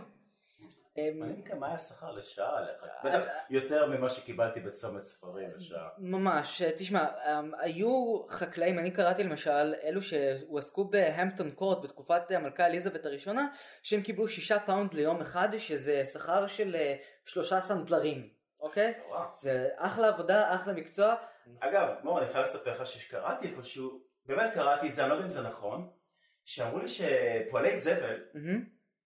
אה, 0.98 1.10
מעניין 1.14 1.42
כמה 1.42 1.66
היה 1.66 1.74
השכר 1.74 2.12
לשעה 2.12 2.58
עליך, 2.58 2.86
בטח 3.04 3.24
יותר 3.50 3.86
ממה 3.86 4.08
שקיבלתי 4.08 4.60
בצומת 4.60 5.02
ספרים 5.02 5.50
לשעה. 5.56 5.88
ממש, 5.98 6.62
אה, 6.62 6.70
תשמע, 6.78 7.04
אה, 7.04 7.40
היו 7.58 8.22
חקלאים, 8.28 8.78
אני 8.78 8.90
קראתי 8.90 9.24
למשל, 9.24 9.74
אלו 9.82 10.02
שהועסקו 10.02 10.84
בהמפטון 10.84 11.50
קורט 11.50 11.84
בתקופת 11.84 12.30
המלכה 12.30 12.66
אליזבת 12.66 13.04
הראשונה, 13.06 13.48
שהם 13.82 14.02
קיבלו 14.02 14.28
שישה 14.28 14.60
פאונד 14.60 14.94
ליום 14.94 15.20
אחד, 15.20 15.48
שזה 15.58 16.04
שכר 16.04 16.46
של 16.46 16.76
אה, 16.76 16.96
שלושה 17.26 17.60
סנדלרים, 17.60 18.28
אוקיי? 18.60 18.94
זה 19.34 19.68
אחלה 19.76 20.08
עבודה, 20.08 20.54
אחלה 20.54 20.72
מקצוע. 20.72 21.14
אגב, 21.60 21.88
מור, 22.02 22.18
אני 22.18 22.32
חייב 22.32 22.44
לספר 22.44 22.74
לך 22.74 22.86
שקראתי 22.86 23.46
איפשהו, 23.46 24.00
באמת 24.26 24.54
קראתי 24.54 24.88
את 24.88 24.94
זה, 24.94 25.02
אני 25.02 25.10
לא 25.10 25.14
יודע 25.14 25.26
אם 25.26 25.30
זה 25.30 25.42
נכון, 25.42 25.90
שאמרו 26.44 26.78
לי 26.78 26.88
שפועלי 26.88 27.76
זבל. 27.76 28.22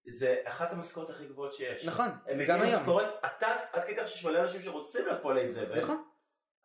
זה 0.06 0.36
אחת 0.44 0.72
המשכורות 0.72 1.10
הכי 1.10 1.26
גבוהות 1.26 1.54
שיש. 1.54 1.84
נכון, 1.84 2.06
הם 2.06 2.14
גם 2.26 2.38
מגיעים 2.38 2.60
היום. 2.60 2.72
למשכורת 2.72 3.14
עתק, 3.22 3.46
עד 3.72 3.84
כדי 3.84 3.96
כך 3.96 4.08
שיש 4.08 4.24
מלא 4.24 4.42
אנשים 4.42 4.60
שרוצים 4.60 5.06
להיות 5.06 5.22
פועלי 5.22 5.48
זבל. 5.48 5.82
נכון. 5.82 6.02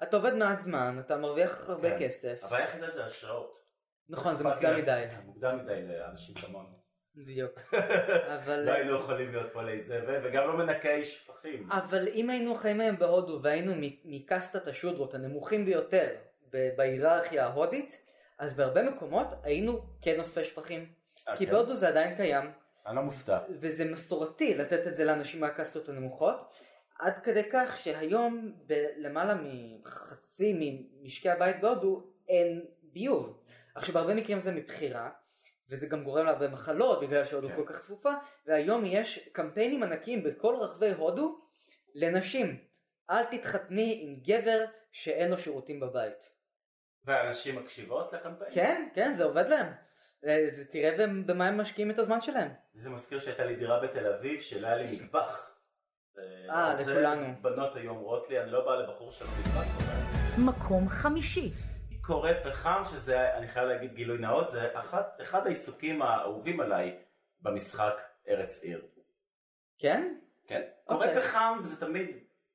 אתה 0.04 0.18
עובד 0.18 0.34
מעט 0.34 0.60
זמן, 0.60 0.98
אתה 1.00 1.18
מרוויח 1.18 1.70
הרבה 1.70 1.90
כן. 1.90 2.06
כסף. 2.06 2.44
הבעיה 2.44 2.66
היחידה 2.66 2.90
זה 2.90 3.06
השעות. 3.06 3.64
נכון, 4.10 4.36
זה 4.36 4.44
מוקדם 4.44 4.78
מדי. 4.78 4.86
להגיד, 4.86 5.20
מוקדם 5.26 5.60
מדי 5.64 5.82
לאנשים 5.88 6.36
כמונו. 6.36 6.82
בדיוק. 7.16 7.60
אבל... 8.36 8.60
לא 8.60 8.72
היינו 8.72 8.96
יכולים 8.96 9.32
להיות 9.32 9.54
פועלי 9.54 9.78
זבל, 9.78 10.20
וגם 10.24 10.48
לא 10.48 10.58
מנקי 10.58 11.06
שפכים. 11.06 11.70
אבל 11.72 12.08
אם 12.08 12.30
היינו 12.30 12.56
חיים 12.56 12.82
היום 12.82 13.00
בהודו 13.00 13.40
והיינו 13.42 13.74
מקסטת 14.06 14.68
השודרות 14.68 15.14
הנמוכים 15.14 15.66
ביותר 15.66 16.08
בהיררכיה 16.78 17.46
ההודית, 17.46 18.02
אז 18.38 18.54
בהרבה 18.54 18.90
מקומות 18.90 19.28
היינו 19.44 19.82
כן 20.02 20.20
אוספי 20.20 20.44
שפכים. 20.44 20.92
אה, 21.28 21.38
כי 21.38 21.46
כן? 21.46 21.52
בהודו 21.52 21.76
זה 21.76 21.88
עדיין 21.88 22.16
קיים, 22.16 22.52
אני 22.88 22.96
לא 22.96 23.02
מופתע. 23.02 23.40
וזה 23.50 23.92
מסורתי 23.92 24.58
לתת 24.58 24.88
את 24.88 24.96
זה 24.96 25.06
לאנשים 25.06 25.42
מהקסטות 25.42 25.90
הנמוכות, 25.90 26.54
עד 27.00 27.20
כדי 27.24 27.44
כך 27.52 27.78
שהיום 27.78 28.54
בלמעלה 28.66 29.36
מחצי 29.36 30.54
ממשקי 30.60 31.30
הבית 31.30 31.62
בהודו 31.62 32.04
אין 32.30 32.66
ביוב. 32.84 33.44
עכשיו 33.76 33.94
בהרבה 33.94 34.14
מקרים 34.14 34.40
זה 34.40 34.52
מבחירה, 34.52 35.10
וזה 35.70 35.88
גם 35.88 36.04
גורם 36.04 36.26
להרבה 36.26 36.48
מחלות 36.48 37.02
בגלל 37.02 37.26
שהודו 37.26 37.48
כן. 37.48 37.56
כל 37.56 37.66
כך 37.66 37.80
צפופה, 37.80 38.12
והיום 38.46 38.86
יש 38.86 39.30
קמפיינים 39.32 39.84
ענקיים 39.84 40.24
בכל 40.24 40.56
רחבי 40.56 40.92
הודו 40.92 41.42
לנשים. 41.96 42.58
אל 43.10 43.24
תתחתני 43.24 44.00
עם 44.04 44.16
גבר 44.24 44.66
שאין 44.92 45.32
לו 45.32 45.38
שירותים 45.38 45.80
בבית. 45.80 46.30
והנשים 47.06 47.56
מקשיבות 47.56 48.14
לקמפיין? 48.14 48.52
כן, 48.54 48.90
כן, 48.94 49.14
זה 49.14 49.24
עובד 49.24 49.48
להם. 49.48 49.74
אה, 50.28 50.46
זה, 50.50 50.66
תראה 50.66 50.98
במ- 50.98 51.28
במה 51.28 51.48
הם 51.48 51.58
משקיעים 51.58 51.92
את 51.92 52.00
הזמן 52.00 52.22
שלהם. 52.22 52.50
זה 52.74 52.90
מזכיר 52.90 53.20
שהייתה 53.20 53.46
לי 53.46 53.56
דירה 53.56 53.80
בתל 53.80 54.08
אביב 54.14 54.42
שלא 54.42 54.68
היה 54.68 54.76
לי 54.76 55.00
מטבח. 55.02 55.52
אה, 56.50 56.76
זה 56.76 56.92
לכולנו. 56.94 57.34
בנות 57.42 57.76
היו 57.76 57.90
אומרות 57.92 58.30
לי, 58.30 58.42
אני 58.42 58.52
לא 58.52 58.66
בא 58.66 58.76
לבחור 58.76 59.12
שלו 59.12 59.28
מטבח. 59.28 59.66
מקום 60.38 60.90
חמישי. 60.90 61.52
קורא 62.02 62.32
פחם, 62.44 62.82
שזה, 62.92 63.38
אני 63.38 63.48
חייב 63.48 63.68
להגיד 63.68 63.94
גילוי 63.94 64.18
נאות, 64.18 64.50
זה 64.50 64.80
אחד, 64.80 65.02
אחד 65.22 65.46
העיסוקים 65.46 66.02
האהובים 66.02 66.60
עליי 66.60 66.98
במשחק 67.42 67.94
ארץ 68.30 68.64
עיר. 68.64 68.82
כן? 69.80 70.14
כן? 70.48 70.62
קורא 70.86 71.06
אוקיי. 71.08 71.22
פחם 71.22 71.60
זה 71.64 71.86
תמיד, 71.86 72.10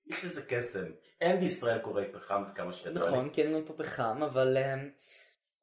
יש 0.06 0.24
לזה 0.24 0.42
קסם. 0.48 0.84
אין 1.20 1.40
בישראל 1.40 1.78
קוראי 1.78 2.12
פחם 2.12 2.42
עד 2.46 2.50
כמה 2.56 2.72
שידוע 2.72 3.04
לי. 3.04 3.08
נכון, 3.10 3.30
כי 3.30 3.42
אין 3.42 3.52
לנו 3.52 3.66
פה 3.66 3.74
פחם, 3.76 4.22
אבל 4.22 4.56
um, 4.56 4.78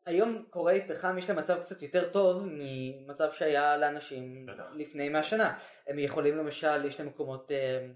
היום 0.05 0.43
קוראי 0.49 0.87
פחם 0.87 1.17
יש 1.17 1.29
להם 1.29 1.39
מצב 1.39 1.61
קצת 1.61 1.81
יותר 1.81 2.09
טוב 2.09 2.47
ממצב 2.51 3.31
שהיה 3.31 3.77
לאנשים 3.77 4.45
בטח. 4.45 4.63
לפני 4.75 5.09
100 5.09 5.23
שנה. 5.23 5.57
הם 5.87 5.99
יכולים 5.99 6.37
למשל, 6.37 6.85
יש 6.85 6.99
להם 6.99 7.09
מקומות 7.09 7.51
um, 7.51 7.93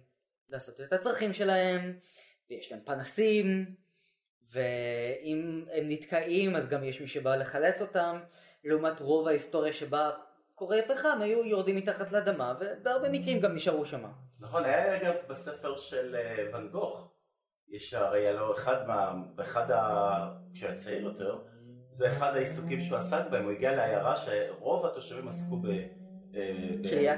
לעשות 0.50 0.82
את 0.82 0.94
הצרכים 0.94 1.34
שלהם, 1.34 2.00
ויש 2.50 2.72
להם 2.72 2.82
פנסים, 2.86 3.76
ואם 4.52 5.66
הם 5.72 5.90
נתקעים 5.90 6.56
אז 6.56 6.70
גם 6.70 6.84
יש 6.84 7.02
מי 7.02 7.08
שבא 7.08 7.36
לחלץ 7.36 7.82
אותם, 7.82 8.20
לעומת 8.64 9.00
רוב 9.00 9.28
ההיסטוריה 9.28 9.74
שבה 9.74 10.12
קוראי 10.56 10.82
פחם 10.88 11.20
היו 11.22 11.46
יורדים 11.46 11.76
מתחת 11.76 12.12
לאדמה, 12.12 12.54
ובהרבה 12.60 13.10
מקרים 13.10 13.40
גם 13.40 13.56
נשארו 13.56 13.86
שם. 13.86 14.06
נכון, 14.40 14.66
היה 14.66 14.98
אגב 14.98 15.16
בספר 15.28 15.78
של 15.78 16.16
אה, 16.16 16.50
ואן 16.54 16.70
גוך, 16.70 17.12
יש 17.70 17.94
הרי 17.94 18.20
היה 18.20 18.34
לו 18.34 18.56
אחד 18.56 18.88
מה... 18.88 19.14
באחד 19.36 19.72
ה... 19.72 19.80
כשהוא 20.54 20.70
היה 20.70 20.78
צעיר 20.78 21.04
יותר, 21.04 21.40
זה 21.92 22.12
אחד 22.12 22.36
העיסוקים 22.36 22.82
שהוא 22.82 22.98
עסק 22.98 23.24
בהם, 23.32 23.44
הוא 23.44 23.52
הגיע 23.52 23.76
לעיירה 23.76 24.18
שרוב 24.18 24.86
התושבים 24.86 25.28
עסקו 25.28 25.58
ב... 25.58 25.68
אה, 26.36 26.74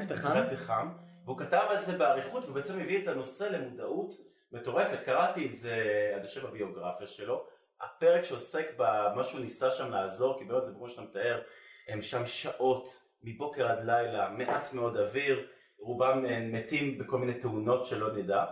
פחם? 0.09 0.33
פחם, 0.51 0.89
והוא 1.25 1.37
כתב 1.37 1.65
על 1.69 1.77
זה 1.77 1.97
באריכות, 1.97 2.43
והוא 2.43 2.55
בעצם 2.55 2.79
הביא 2.79 3.03
את 3.03 3.07
הנושא 3.07 3.43
למודעות 3.43 4.13
מטורפת, 4.51 5.03
קראתי 5.05 5.45
את 5.45 5.53
זה, 5.53 5.75
אני 6.17 6.27
חושב 6.27 6.47
בביוגרפיה 6.47 7.07
שלו, 7.07 7.45
הפרק 7.81 8.23
שעוסק 8.23 8.65
במה 8.77 9.23
שהוא 9.23 9.41
ניסה 9.41 9.71
שם 9.71 9.91
לעזור, 9.91 10.39
כי 10.39 10.45
באמת 10.45 10.65
זה 10.65 10.73
כמו 10.73 10.89
שאתה 10.89 11.01
מתאר, 11.01 11.41
הם 11.87 12.01
שם 12.01 12.25
שעות, 12.25 12.89
מבוקר 13.23 13.67
עד 13.67 13.85
לילה, 13.85 14.29
מעט 14.29 14.73
מאוד 14.73 14.97
אוויר, 14.97 15.47
רובם 15.79 16.25
אה, 16.25 16.39
מתים 16.51 16.97
בכל 16.97 17.17
מיני 17.17 17.33
תאונות 17.33 17.85
שלא 17.85 18.13
נדע. 18.13 18.45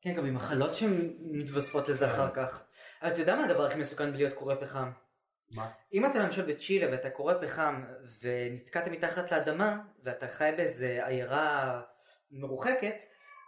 כן, 0.00 0.14
גם 0.14 0.26
עם 0.26 0.34
מחלות 0.34 0.74
שמתווספות 0.74 1.88
לזה 1.88 2.06
אחר 2.06 2.30
כך. 2.34 2.62
אבל 3.02 3.12
אתה 3.12 3.20
יודע 3.20 3.36
מה 3.36 3.44
הדבר 3.44 3.64
הכי 3.64 3.78
מסוכן 3.78 4.12
בלהיות 4.12 4.34
קורא 4.34 4.54
פחם? 4.54 4.90
מה? 5.50 5.70
אם 5.92 6.06
אתה 6.06 6.18
למשל 6.18 6.52
בצ'ילה 6.52 6.90
ואתה 6.90 7.10
קורא 7.10 7.34
פחם 7.34 7.84
ונתקעת 8.22 8.88
מתחת 8.88 9.32
לאדמה 9.32 9.78
ואתה 10.02 10.28
חי 10.28 10.50
באיזה 10.56 11.06
עיירה 11.06 11.82
מרוחקת, 12.30 12.96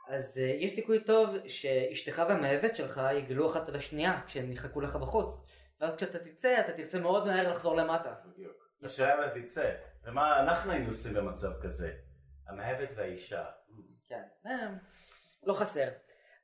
אז 0.08 0.36
uh, 0.36 0.40
יש 0.40 0.74
סיכוי 0.74 1.00
טוב 1.00 1.36
שאשתך 1.48 2.22
והמאהבת 2.28 2.76
שלך 2.76 3.00
יגלו 3.14 3.50
אחת 3.50 3.68
על 3.68 3.76
השנייה 3.76 4.20
כשהם 4.26 4.52
יחכו 4.52 4.80
לך 4.80 4.96
בחוץ. 4.96 5.44
ואז 5.80 5.96
כשאתה 5.96 6.18
תצא, 6.18 6.60
אתה 6.60 6.72
תרצה 6.72 6.98
מאוד 7.00 7.26
מהר 7.26 7.50
לחזור 7.50 7.76
למטה. 7.76 8.14
בדיוק. 8.24 8.52
השאלה 8.82 9.34
אם 9.34 9.42
תצא, 9.42 9.74
ומה 10.04 10.40
אנחנו 10.40 10.72
היינו 10.72 10.86
עושים 10.86 11.14
במצב 11.14 11.48
כזה? 11.62 11.92
המאהבת 12.48 12.92
והאישה. 12.96 13.44
כן, 14.08 14.22
אה, 14.46 14.68
לא 15.42 15.54
חסר. 15.54 15.88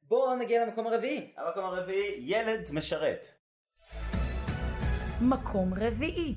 בואו 0.02 0.36
נגיע 0.36 0.66
למקום 0.66 0.86
הרביעי. 0.86 1.34
המקום 1.36 1.64
הרביעי, 1.64 2.16
ילד 2.18 2.68
משרת. 2.72 3.26
מקום 5.24 5.74
רביעי. 5.74 6.34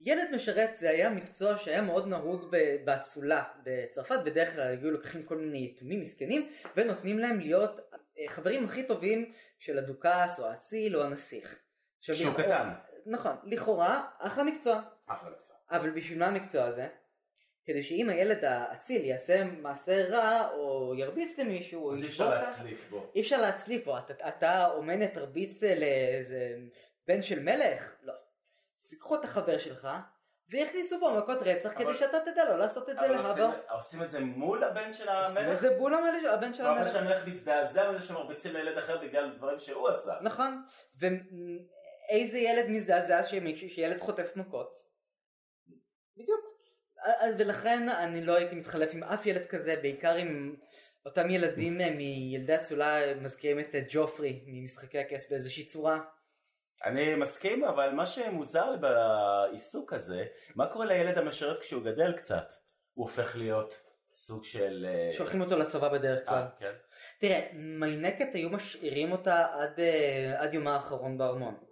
ילד 0.00 0.28
משרת 0.34 0.70
זה 0.76 0.90
היה 0.90 1.10
מקצוע 1.10 1.58
שהיה 1.58 1.82
מאוד 1.82 2.06
נהוג 2.08 2.44
ב- 2.52 2.76
באצולה 2.84 3.44
בצרפת, 3.64 4.18
בדרך 4.24 4.52
כלל 4.52 4.66
היו 4.66 4.90
לוקחים 4.90 5.22
כל 5.22 5.36
מיני 5.38 5.72
יתומים 5.74 6.00
מסכנים 6.00 6.50
ונותנים 6.76 7.18
להם 7.18 7.40
להיות 7.40 7.80
אה, 7.92 8.28
חברים 8.28 8.64
הכי 8.64 8.86
טובים 8.86 9.32
של 9.58 9.78
הדוכס 9.78 10.38
או 10.38 10.46
האציל 10.46 10.96
או 10.96 11.02
הנסיך. 11.02 11.58
שהוא 12.00 12.16
לכאורה- 12.16 12.42
קטן. 12.44 12.68
נכון, 13.06 13.36
לכאורה 13.44 14.08
אחלה 14.18 14.44
מקצוע, 14.44 14.82
אחלה 15.06 15.30
מקצוע. 15.30 15.56
אבל 15.70 15.90
בשביל 15.90 16.18
מה 16.18 16.26
המקצוע 16.26 16.64
הזה? 16.64 16.88
כדי 17.64 17.82
שאם 17.82 18.08
הילד 18.10 18.44
האציל 18.44 19.04
יעשה 19.04 19.44
מעשה 19.44 20.04
רע 20.08 20.48
או 20.52 20.94
ירביץ 20.96 21.38
למישהו 21.38 21.84
או 21.88 21.92
אז 21.92 22.02
אי 22.02 22.06
אפשר 22.06 22.30
להצליף 22.30 22.90
בו. 22.90 23.06
אי 23.14 23.20
אפשר 23.20 23.40
להצליף 23.40 23.84
בו, 23.84 23.98
אתה, 23.98 24.28
אתה 24.28 24.66
אומן 24.70 25.06
תרביץ 25.06 25.62
לאיזה 25.62 26.56
בן 27.06 27.22
של 27.22 27.40
מלך? 27.40 27.94
לא. 28.02 28.12
אז 28.82 28.92
ייקחו 28.92 29.14
את 29.14 29.24
החבר 29.24 29.58
שלך 29.58 29.88
ויכניסו 30.50 31.00
בו 31.00 31.10
מכות 31.14 31.38
רצח 31.40 31.72
אבל- 31.72 31.84
כדי 31.84 31.94
שאתה 31.94 32.20
תדע 32.20 32.44
לא 32.48 32.58
לעשות 32.58 32.88
את 32.90 32.94
זה 32.94 33.06
אבל 33.06 33.16
עושים- 33.18 33.42
להבא. 33.44 33.74
עושים 33.74 34.02
את 34.02 34.10
זה 34.10 34.20
מול 34.20 34.64
הבן 34.64 34.92
של 34.92 35.08
עושים 35.08 35.36
את 35.36 35.40
המלך? 35.42 35.60
זה 35.60 35.76
בול 35.78 35.94
המלך, 35.94 36.32
הבן 36.32 36.54
של 36.54 36.62
והבן 36.62 36.78
המלך. 36.80 36.92
של 36.92 36.98
המלך 36.98 37.26
מזדעזע 37.26 37.90
מזה 37.92 38.06
שמרביצים 38.06 38.52
לילד 38.52 38.78
אחר 38.78 38.98
בגלל 38.98 39.36
דברים 39.36 39.58
שהוא 39.58 39.88
עשה. 39.88 40.12
נכון. 40.22 40.62
ואיזה 40.98 42.38
ילד 42.38 42.68
מזדעזע 42.68 43.22
שילד 43.68 44.00
חוטף 44.00 44.36
מכות? 44.36 44.72
בדיוק. 46.16 46.51
אז 47.04 47.34
ולכן 47.38 47.88
אני 47.88 48.24
לא 48.24 48.36
הייתי 48.36 48.54
מתחלף 48.54 48.94
עם 48.94 49.04
אף 49.04 49.26
ילד 49.26 49.46
כזה, 49.46 49.76
בעיקר 49.82 50.14
עם 50.14 50.56
אותם 51.06 51.30
ילדים 51.30 51.80
אה, 51.80 51.90
מילדי 51.90 52.54
אצולה 52.54 53.14
מזכירים 53.20 53.60
את 53.60 53.74
אה, 53.74 53.80
ג'ופרי 53.88 54.42
ממשחקי 54.46 54.98
הכס 54.98 55.30
באיזושהי 55.30 55.64
צורה. 55.64 56.00
אני 56.84 57.14
מסכים, 57.14 57.64
אבל 57.64 57.90
מה 57.90 58.06
שמוזר 58.06 58.70
לי 58.70 58.78
בעיסוק 58.78 59.92
הזה, 59.92 60.24
מה 60.56 60.66
קורה 60.66 60.86
לילד 60.86 61.18
המשרת 61.18 61.60
כשהוא 61.60 61.82
גדל 61.82 62.12
קצת? 62.12 62.52
הוא 62.94 63.04
הופך 63.04 63.36
להיות 63.36 63.82
סוג 64.14 64.44
של... 64.44 64.86
אה, 64.88 65.10
שולחים 65.12 65.40
אותו 65.40 65.58
לצבא 65.58 65.88
בדרך 65.88 66.28
כלל. 66.28 66.44
כן. 66.58 66.72
תראה, 67.20 67.48
מיינקת 67.52 68.34
היו 68.34 68.50
משאירים 68.50 69.12
אותה 69.12 69.46
עד, 69.54 69.80
עד 70.36 70.54
יומה 70.54 70.74
האחרון 70.74 71.18
בארמון. 71.18 71.71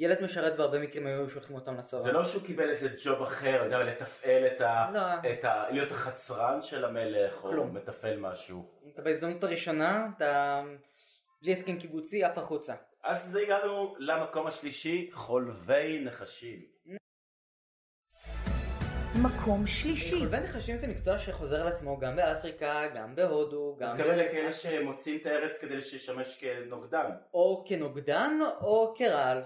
ילד 0.00 0.22
משרת 0.22 0.56
בהרבה 0.56 0.78
מקרים 0.78 1.06
היו 1.06 1.28
שולחים 1.28 1.56
אותם 1.56 1.76
לצבא. 1.76 2.00
זה 2.00 2.12
לא 2.12 2.24
שהוא 2.24 2.42
קיבל 2.42 2.70
איזה 2.70 2.88
ג'וב 3.04 3.22
אחר, 3.22 3.68
גם 3.72 3.80
לתפעל 3.80 4.46
את 4.46 4.60
ה... 4.60 4.90
לא. 4.92 5.30
את 5.32 5.44
ה... 5.44 5.70
להיות 5.70 5.92
החצרן 5.92 6.62
של 6.62 6.84
המלך, 6.84 7.44
או 7.44 7.50
כלום. 7.50 7.74
מתפעל 7.76 8.16
משהו. 8.20 8.70
אתה 8.94 9.02
בהזדמנות 9.02 9.44
הראשונה, 9.44 10.06
אתה 10.16 10.62
בלי 11.42 11.52
הסכם 11.52 11.78
קיבוצי, 11.78 12.24
עף 12.24 12.38
החוצה. 12.38 12.74
אז 13.04 13.36
הגענו 13.36 13.94
למקום 13.98 14.46
השלישי, 14.46 15.10
חולבי 15.12 16.00
נחשים. 16.04 16.60
מקום 19.22 19.66
שלישי. 19.66 20.18
חולבי 20.18 20.40
נחשים 20.40 20.76
זה 20.76 20.86
מקצוע 20.86 21.18
שחוזר 21.18 21.60
על 21.60 21.68
עצמו 21.68 21.98
גם 21.98 22.16
באפריקה, 22.16 22.86
גם 22.94 23.14
בהודו, 23.14 23.76
גם 23.80 23.94
מתכוון 23.94 24.18
לכאלה 24.18 24.52
שמוצאים 24.52 25.18
את 25.20 25.26
ההרס 25.26 25.60
כדי 25.60 25.80
שישמש 25.80 26.38
כנוגדן. 26.40 27.10
או 27.34 27.64
כנוגדן 27.68 28.38
או 28.60 28.94
כרעל. 28.98 29.42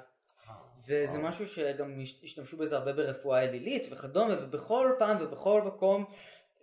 וזה. 0.89 1.19
משהו 1.19 1.47
שגם 1.47 2.01
הש- 2.03 2.21
השתמשו 2.25 2.57
בזה 2.57 2.77
הרבה 2.77 2.93
ברפואה 2.93 3.43
אלילית 3.45 3.87
וכדומה, 3.91 4.35
ובכל 4.43 4.93
פעם 4.99 5.17
ובכל 5.21 5.63
מקום, 5.63 6.05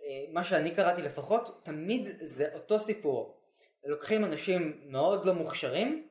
אה, 0.02 0.06
מה 0.32 0.44
שאני 0.44 0.74
קראתי 0.74 1.02
לפחות, 1.02 1.60
תמיד 1.64 2.08
זה 2.20 2.48
אותו 2.54 2.78
סיפור. 2.78 3.38
לוקחים 3.84 4.24
אנשים 4.24 4.80
מאוד 4.86 5.24
לא 5.24 5.34
מוכשרים, 5.34 6.08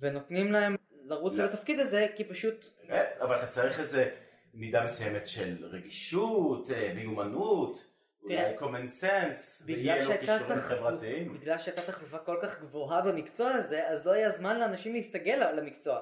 ונותנים 0.00 0.52
להם 0.52 0.76
לרוץ 1.04 1.38
לא. 1.38 1.42
על 1.44 1.48
התפקיד 1.48 1.80
הזה, 1.80 2.06
כי 2.16 2.24
פשוט, 2.24 2.66
באמת, 2.82 3.16
אבל 3.20 3.36
אתה 3.36 3.46
צריך 3.46 3.80
איזה 3.80 4.10
מידה 4.54 4.84
מסוימת 4.84 5.26
של 5.26 5.66
רגישות, 5.70 6.70
אה, 6.70 6.92
מיומנות, 6.94 7.86
אולי 8.22 8.58
common 8.58 9.02
sense, 9.02 9.62
ויהיה 9.66 10.04
לו 10.04 10.10
כישורים 10.20 10.58
חברתיים. 10.60 11.34
בגלל 11.34 11.58
שהייתה 11.58 11.82
תחלופה 11.82 12.18
כל 12.18 12.36
כך 12.42 12.60
גבוהה 12.60 13.02
במקצוע 13.02 13.50
הזה, 13.50 13.88
אז 13.88 14.06
לא 14.06 14.12
היה 14.12 14.30
זמן 14.30 14.58
לאנשים 14.58 14.92
להסתגל 14.92 15.50
למקצוע. 15.56 16.00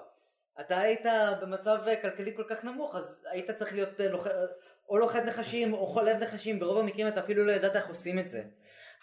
אתה 0.60 0.80
היית 0.80 1.06
במצב 1.40 1.78
כלכלי 2.02 2.36
כל 2.36 2.44
כך 2.48 2.64
נמוך, 2.64 2.94
אז 2.94 3.24
היית 3.30 3.50
צריך 3.50 3.72
להיות 3.72 4.00
אה, 4.00 4.08
לוח... 4.08 4.26
או 4.88 4.98
לוכד 4.98 5.28
נחשים 5.28 5.72
או 5.72 5.86
חולב 5.86 6.16
נחשים, 6.16 6.60
ברוב 6.60 6.78
המקרים 6.78 7.08
אתה 7.08 7.20
אפילו 7.20 7.44
לא 7.44 7.52
ידעת 7.52 7.76
איך 7.76 7.88
עושים 7.88 8.18
את 8.18 8.28
זה. 8.28 8.42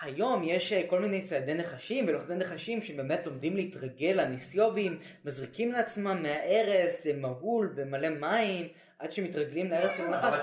היום 0.02 0.44
יש 0.44 0.74
אה, 0.74 0.88
כל 0.88 1.00
מיני 1.00 1.22
ציידי 1.22 1.54
נחשים 1.54 2.06
ולוכדי 2.08 2.36
נחשים 2.36 2.82
שבאמת 2.82 3.26
לומדים 3.28 3.56
להתרגל 3.56 4.14
לניסיובים, 4.22 5.00
מזריקים 5.26 5.72
לעצמם 5.72 6.24
מהארס 6.24 7.08
מהול 7.08 7.74
במלא 7.76 8.10
מים, 8.10 8.68
עד 9.00 9.12
שמתרגלים 9.12 9.72
להרס 9.72 9.98
של 9.98 10.06
הנחש. 10.06 10.24
אבל 10.24 10.40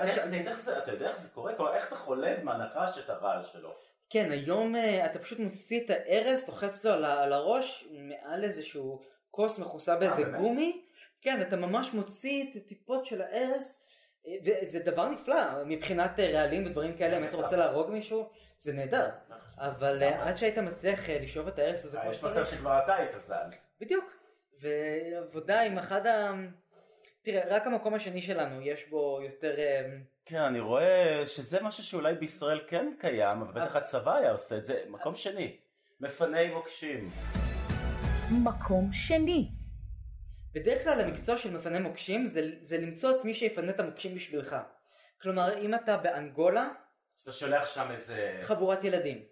אתה 0.77 0.91
יודע 0.91 1.09
איך 1.09 1.19
זה 1.19 1.29
קורה? 1.29 1.75
איך 1.75 1.87
אתה 1.87 1.95
חולב 1.95 2.43
מהנחש 2.43 2.97
את 2.97 3.09
הרעל 3.09 3.43
שלו? 3.43 3.69
כן, 4.09 4.31
היום 4.31 4.75
אה, 4.75 5.05
אתה 5.05 5.19
פשוט 5.19 5.39
מוציא 5.39 5.85
את 5.85 5.89
הארס, 5.89 6.47
לוחץ 6.47 6.85
לו 6.85 6.91
על, 6.91 7.33
הראש, 7.33 7.87
מעל 7.91 8.43
איזשהו 8.43 9.01
כוס 9.31 9.59
מכוסה 9.59 9.95
באיזה? 9.95 10.23
גומי. 10.23 10.86
כן, 11.21 11.41
אתה 11.41 11.55
ממש 11.55 11.93
מוציא 11.93 12.51
את 12.51 12.55
הטיפות 12.55 13.05
של 13.05 13.21
הארס, 13.21 13.83
אה, 14.27 14.31
וזה 14.43 14.79
דבר 14.79 15.09
נפלא 15.09 15.63
מבחינת 15.65 16.19
רעלים 16.19 16.65
ודברים 16.65 16.97
כאלה, 16.97 17.17
אם 17.17 17.23
אתה 17.23 17.37
רוצה 17.37 17.55
להרוג 17.55 17.91
מישהו, 17.91 18.29
זה 18.59 18.73
נהדר. 18.73 19.09
אבל 19.57 20.03
אה? 20.03 20.29
עד 20.29 20.37
שהיית 20.37 20.57
מצליח 20.57 21.09
אה, 21.09 21.19
לשאוב 21.19 21.47
את 21.47 21.59
הארס 21.59 21.85
הזה 21.85 21.97
כמו 22.01 22.11
יש 22.11 22.23
מצב 22.23 22.31
שצריך, 22.31 22.47
שכבר 22.47 22.79
אתה 22.83 22.95
היית 22.95 23.11
זן. 23.17 23.49
בדיוק. 23.81 24.05
ועבודה 24.61 25.61
עם 25.61 25.77
אחד 25.77 26.07
ה... 26.07 26.33
תראה, 27.21 27.55
רק 27.55 27.67
המקום 27.67 27.93
השני 27.93 28.21
שלנו, 28.21 28.61
יש 28.61 28.89
בו 28.89 29.19
יותר... 29.23 29.59
אה, 29.59 29.85
כן, 30.25 30.41
אני 30.41 30.59
רואה 30.59 31.23
שזה 31.25 31.63
משהו 31.63 31.83
שאולי 31.83 32.15
בישראל 32.15 32.61
כן 32.67 32.93
קיים, 32.99 33.41
אבל 33.41 33.61
בטח 33.61 33.75
הצבא 33.75 34.15
היה 34.15 34.31
עושה 34.31 34.57
את 34.57 34.65
זה. 34.65 34.83
מקום 34.89 35.15
שני, 35.15 35.57
מפני 35.99 36.49
מוקשים. 36.53 37.09
מקום 38.43 38.89
שני. 38.93 39.56
בדרך 40.53 40.83
כלל 40.83 40.99
המקצוע 40.99 41.37
של 41.37 41.57
מפנה 41.57 41.79
מוקשים 41.79 42.25
זה, 42.25 42.49
זה 42.61 42.77
למצוא 42.77 43.19
את 43.19 43.25
מי 43.25 43.33
שיפנה 43.33 43.71
את 43.71 43.79
המוקשים 43.79 44.15
בשבילך. 44.15 44.55
כלומר, 45.21 45.57
אם 45.61 45.75
אתה 45.75 45.97
באנגולה, 45.97 46.69
אז 47.17 47.21
אתה 47.21 47.31
שולח 47.31 47.65
שם 47.65 47.87
איזה... 47.91 48.39
חבורת 48.41 48.83
ילדים. 48.83 49.23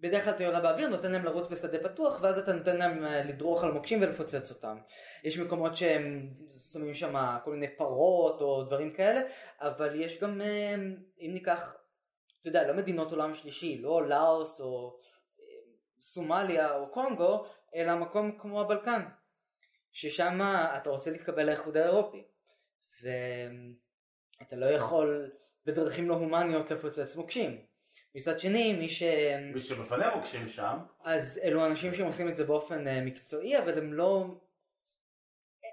בדרך 0.00 0.24
כלל 0.24 0.32
אתה 0.34 0.44
יורה 0.44 0.60
באוויר, 0.60 0.88
נותן 0.88 1.12
להם 1.12 1.24
לרוץ 1.24 1.46
בשדה 1.46 1.78
פתוח, 1.78 2.18
ואז 2.22 2.38
אתה 2.38 2.52
נותן 2.52 2.76
להם 2.76 3.04
אה, 3.04 3.24
לדרוך 3.24 3.64
על 3.64 3.72
מוקשים 3.72 4.02
ולפוצץ 4.02 4.50
אותם. 4.50 4.78
יש 5.24 5.38
מקומות 5.38 5.76
שהם 5.76 6.30
שמים 6.72 6.94
שם 6.94 7.14
כל 7.44 7.50
מיני 7.50 7.76
פרות 7.76 8.40
או 8.40 8.62
דברים 8.62 8.92
כאלה, 8.92 9.20
אבל 9.60 10.00
יש 10.00 10.20
גם, 10.20 10.40
אה, 10.40 10.74
אם 11.20 11.30
ניקח, 11.34 11.76
אתה 12.40 12.48
יודע, 12.48 12.68
לא 12.68 12.74
מדינות 12.74 13.12
עולם 13.12 13.34
שלישי, 13.34 13.78
לא 13.78 14.08
לאוס 14.08 14.60
או 14.60 14.98
אה, 15.40 15.44
סומליה 16.00 16.76
או 16.76 16.90
קונגו, 16.90 17.46
אלא 17.74 17.94
מקום 17.94 18.38
כמו 18.38 18.60
הבלקן, 18.60 19.02
ששם 19.92 20.38
אתה 20.76 20.90
רוצה 20.90 21.10
להתקבל 21.10 21.46
לאיחוד 21.46 21.76
האירופי, 21.76 22.24
ואתה 23.02 24.56
לא 24.56 24.66
יכול 24.66 25.30
בדרכים 25.66 26.08
לא 26.08 26.14
הומניות 26.14 26.70
לפוצץ 26.70 27.16
מוקשים. 27.16 27.64
מצד 28.14 28.38
שני, 28.38 28.72
מי 28.72 28.88
ש... 28.88 29.02
מי 29.54 29.60
שמפנה 29.60 30.14
מוקשים 30.14 30.48
שם, 30.48 30.78
אז 31.04 31.40
אלו 31.44 31.66
אנשים 31.66 31.94
שהם 31.94 32.06
עושים 32.06 32.28
את 32.28 32.36
זה 32.36 32.44
באופן 32.44 32.86
אה, 32.86 33.00
מקצועי, 33.00 33.58
אבל 33.58 33.78
הם 33.78 33.92
לא... 33.92 34.26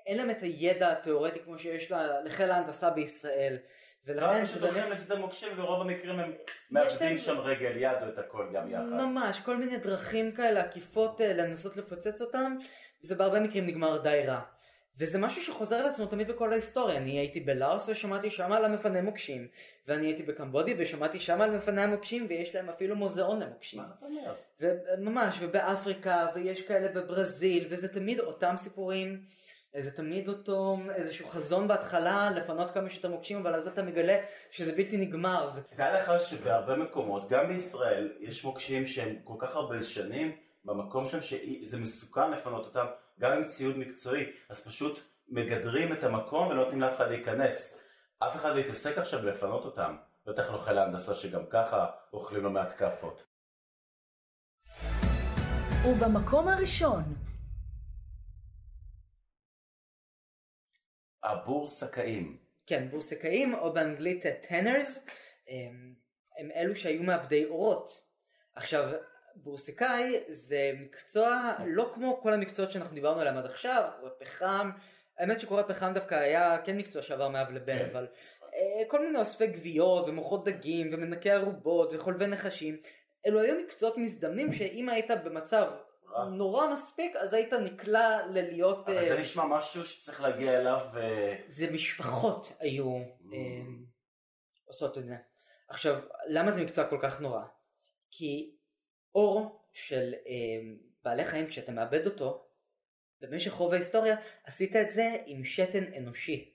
אין 0.06 0.17
להם 0.17 0.32
את 0.32 0.41
הידע 0.41 0.91
התיאורטי 0.91 1.39
כמו 1.39 1.58
שיש 1.58 1.91
לה- 1.91 2.21
לחיל 2.21 2.51
ההנדסה 2.51 2.89
בישראל. 2.89 3.58
ולכן 4.06 4.25
רק 4.25 4.43
זה 4.43 4.60
הולכים 4.60 4.82
באמת 4.82 4.91
לשדה 4.97 5.15
מוקשים 5.15 5.49
וברוב 5.53 5.82
המקרים 5.82 6.19
הם 6.19 6.34
מאבדים 6.71 7.17
שם 7.17 7.38
רגל 7.38 7.77
יד 7.77 8.03
או 8.03 8.10
את 8.10 8.17
הכל 8.17 8.49
גם 8.53 8.71
יחד. 8.71 8.84
ממש 8.84 9.39
כל 9.39 9.58
מיני 9.58 9.77
דרכים 9.77 10.32
כאלה 10.32 10.62
עקיפות 10.62 11.21
אה, 11.21 11.34
לנסות 11.34 11.77
לפוצץ 11.77 12.21
אותם, 12.21 12.58
זה 13.01 13.15
בהרבה 13.15 13.39
מקרים 13.39 13.65
נגמר 13.65 14.01
די 14.01 14.23
רע. 14.27 14.41
וזה 14.99 15.17
משהו 15.17 15.41
שחוזר 15.41 15.75
על 15.75 15.86
עצמו 15.86 16.05
תמיד 16.05 16.27
בכל 16.27 16.51
ההיסטוריה. 16.51 16.97
אני 16.97 17.19
הייתי 17.19 17.39
בלאוס 17.39 17.89
ושמעתי 17.89 18.29
שם 18.29 18.51
על 18.51 18.65
המפנה 18.65 19.01
מוקשים, 19.01 19.47
ואני 19.88 20.05
הייתי 20.05 20.23
בקמבודי 20.23 20.75
ושמעתי 20.77 21.19
שם 21.19 21.41
על 21.41 21.57
מפנה 21.57 21.83
המוקשים, 21.83 22.25
ויש 22.29 22.55
להם 22.55 22.69
אפילו 22.69 22.95
מוזיאון 22.95 23.39
למוקשים. 23.39 23.79
מה 23.79 23.88
אתה 23.97 24.05
אומר? 24.05 24.33
וממש, 24.60 25.38
ובאפריקה, 25.41 26.27
ויש 26.36 26.62
כאלה 26.62 26.88
בברזיל, 26.88 27.67
וזה 27.69 27.88
תמיד 27.88 28.19
אותם 28.19 28.55
סיפורים, 28.57 29.21
זה 29.77 29.91
תמיד 29.91 30.27
אותו 30.29 30.77
איזשהו 30.95 31.27
חזון 31.27 31.67
בהתחלה, 31.67 32.29
לפנות 32.36 32.71
כמה 32.71 32.89
שיותר 32.89 33.10
מוקשים, 33.10 33.38
אבל 33.38 33.55
אז 33.55 33.67
אתה 33.67 33.83
מגלה 33.83 34.17
שזה 34.51 34.75
בלתי 34.75 34.97
נגמר. 34.97 35.51
תדע 35.69 35.99
לך 35.99 36.12
שבהרבה 36.21 36.75
מקומות, 36.75 37.29
גם 37.29 37.47
בישראל, 37.47 38.13
יש 38.19 38.43
מוקשים 38.43 38.86
שהם 38.86 39.15
כל 39.23 39.33
כך 39.39 39.55
הרבה 39.55 39.79
שנים 39.79 40.46
במקום 40.67 41.06
שם 41.06 41.21
שזה 41.21 41.80
מסוכן 41.80 42.32
לפנות 42.32 42.65
אותם, 42.65 42.86
גם 43.19 43.32
עם 43.32 43.47
ציוד 43.47 43.77
מקצועי, 43.77 44.32
אז 44.49 44.67
פשוט 44.67 44.99
מגדרים 45.27 45.93
את 45.93 46.03
המקום 46.03 46.47
ולא 46.47 46.63
נותנים 46.63 46.82
לאף 46.82 46.95
אחד 46.95 47.08
להיכנס. 47.08 47.80
אף 48.19 48.36
אחד 48.36 48.56
לא 48.56 48.60
יתעסק 48.60 48.97
עכשיו 48.97 49.21
בלפנות 49.21 49.65
אותם. 49.65 49.95
בטח 50.25 50.51
לא 50.51 50.58
חיל 50.58 50.77
ההנדסה 50.77 51.15
שגם 51.15 51.45
ככה 51.49 51.86
אוכלים 52.13 52.43
לא 52.43 52.49
מעט 52.49 52.73
כאפות. 52.77 53.27
ובמקום 55.86 56.47
הראשון, 56.47 57.03
הבורסקאים. 61.23 62.38
כן, 62.65 62.88
בורסקאים, 62.91 63.53
או 63.53 63.73
באנגלית 63.73 64.25
טנרס, 64.49 65.06
הם, 65.47 65.95
הם 66.39 66.51
אלו 66.51 66.75
שהיו 66.75 67.03
מעבדי 67.03 67.45
אורות. 67.45 67.89
עכשיו, 68.56 68.93
בורסקאי 69.43 70.23
זה 70.28 70.71
מקצוע 70.80 71.54
לא 71.65 71.91
כמו 71.93 72.21
כל 72.21 72.34
המקצועות 72.34 72.71
שאנחנו 72.71 72.95
דיברנו 72.95 73.21
עליהם 73.21 73.38
עד 73.38 73.45
עכשיו, 73.45 73.89
פחם, 74.19 74.69
האמת 75.17 75.41
שקורא 75.41 75.63
פחם 75.63 75.91
דווקא 75.93 76.15
היה 76.15 76.58
כן 76.63 76.78
מקצוע 76.78 77.02
שעבר 77.02 77.30
מאב 77.30 77.52
לבן, 77.52 77.80
כן. 77.80 77.89
אבל 77.91 78.08
אה, 78.54 78.86
כל 78.88 79.06
מיני 79.06 79.19
אוספי 79.19 79.47
גוויות 79.47 80.08
ומוחות 80.08 80.45
דגים 80.45 80.89
ומנקי 80.91 81.32
ערובות 81.32 81.93
וחולבי 81.93 82.28
נחשים, 82.28 82.78
אלו 83.26 83.41
היו 83.41 83.56
מקצועות 83.60 83.97
מזדמנים 83.97 84.54
שאם 84.54 84.89
היית 84.89 85.12
במצב. 85.23 85.71
נורא 86.32 86.73
מספיק, 86.73 87.15
אז 87.15 87.34
היית 87.34 87.54
נקלע 87.54 88.28
ללהיות... 88.28 88.89
אבל 88.89 88.97
אה, 88.97 89.08
זה 89.08 89.19
נשמע 89.19 89.45
משהו 89.45 89.86
שצריך 89.86 90.21
להגיע 90.21 90.60
אליו 90.60 90.80
אה, 90.97 91.36
זה 91.47 91.71
משפחות 91.71 92.54
היו 92.60 92.97
אה, 93.34 93.62
עושות 94.65 94.97
את 94.97 95.06
זה. 95.06 95.15
עכשיו, 95.69 96.00
למה 96.28 96.52
זה 96.52 96.63
מקצוע 96.63 96.89
כל 96.89 97.00
כך 97.02 97.21
נורא? 97.21 97.41
כי 98.12 98.57
אור 99.15 99.62
של 99.74 100.13
אה, 100.28 100.34
בעלי 101.04 101.26
חיים, 101.26 101.48
כשאתה 101.48 101.72
מאבד 101.72 102.06
אותו, 102.06 102.43
במשך 103.22 103.52
רוב 103.54 103.74
ההיסטוריה, 103.74 104.15
עשית 104.43 104.76
את 104.76 104.91
זה 104.91 105.17
עם 105.26 105.46
שתן 105.46 105.84
אנושי. 105.98 106.54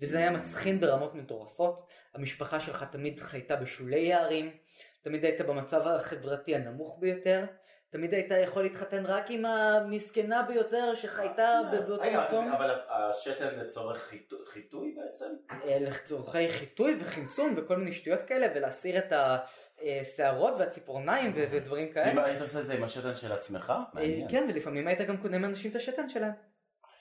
וזה 0.00 0.18
היה 0.18 0.30
מצחין 0.30 0.80
ברמות 0.80 1.14
מטורפות, 1.14 1.80
המשפחה 2.14 2.60
שלך 2.60 2.84
תמיד 2.92 3.20
חייתה 3.20 3.56
בשולי 3.56 4.12
הערים, 4.12 4.56
תמיד 5.02 5.24
היית 5.24 5.40
במצב 5.40 5.86
החברתי 5.86 6.54
הנמוך 6.54 6.98
ביותר, 7.00 7.44
תמיד 7.90 8.14
היית 8.14 8.30
יכול 8.42 8.62
להתחתן 8.62 9.06
רק 9.06 9.24
עם 9.30 9.44
המסכנה 9.44 10.42
ביותר 10.42 10.94
שחייתה 10.94 11.60
באותו 11.72 12.02
רגע, 12.02 12.26
מקום. 12.28 12.52
אבל 12.52 12.80
השתן 12.88 13.54
לצורך 13.58 14.10
חיטו- 14.12 14.44
חיטוי 14.46 14.94
בעצם? 14.96 15.34
אה, 15.50 15.78
לצורכי 15.80 16.48
חיטוי 16.48 16.96
וחמצון 17.00 17.54
וכל 17.56 17.76
מיני 17.76 17.92
שטויות 17.92 18.22
כאלה 18.22 18.46
ולהסיר 18.54 18.98
את 18.98 19.12
השערות 20.00 20.54
והציפורניים 20.58 21.32
ו- 21.34 21.44
ודברים 21.50 21.86
אם 21.88 21.92
כאלה. 21.94 22.24
היית 22.24 22.40
עושה 22.40 22.60
את 22.60 22.66
זה 22.66 22.74
עם 22.74 22.84
השתן 22.84 23.14
של 23.14 23.32
עצמך? 23.32 23.70
אה, 23.70 23.82
מעניין. 23.94 24.30
כן 24.30 24.46
ולפעמים 24.50 24.86
היית 24.88 25.00
גם 25.00 25.16
קונה 25.16 25.38
מאנשים 25.38 25.70
את 25.70 25.76
השתן 25.76 26.08
שלהם. 26.08 26.32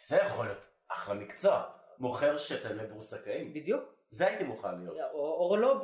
זה 0.08 0.16
יכול 0.18 0.46
להיות 0.46 0.66
אחלה 0.92 1.16
מקצוע. 1.16 1.64
מוכר 2.00 2.38
שתן 2.38 2.78
לבורסקאים. 2.78 3.54
בדיוק. 3.54 3.84
זה 4.10 4.28
הייתי 4.28 4.44
מוכן 4.44 4.80
להיות. 4.80 4.98
או 5.14 5.20
אורולוג, 5.20 5.84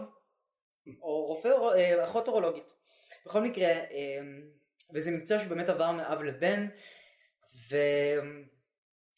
או 1.01 1.25
רופא, 1.25 1.47
אה, 1.75 2.03
אחות 2.05 2.27
אורולוגית. 2.27 2.73
בכל 3.25 3.41
מקרה, 3.41 3.67
אה, 3.67 4.19
וזה 4.93 5.11
מקצוע 5.11 5.39
שבאמת 5.39 5.69
עבר 5.69 5.91
מאב 5.91 6.21
לבן, 6.21 6.67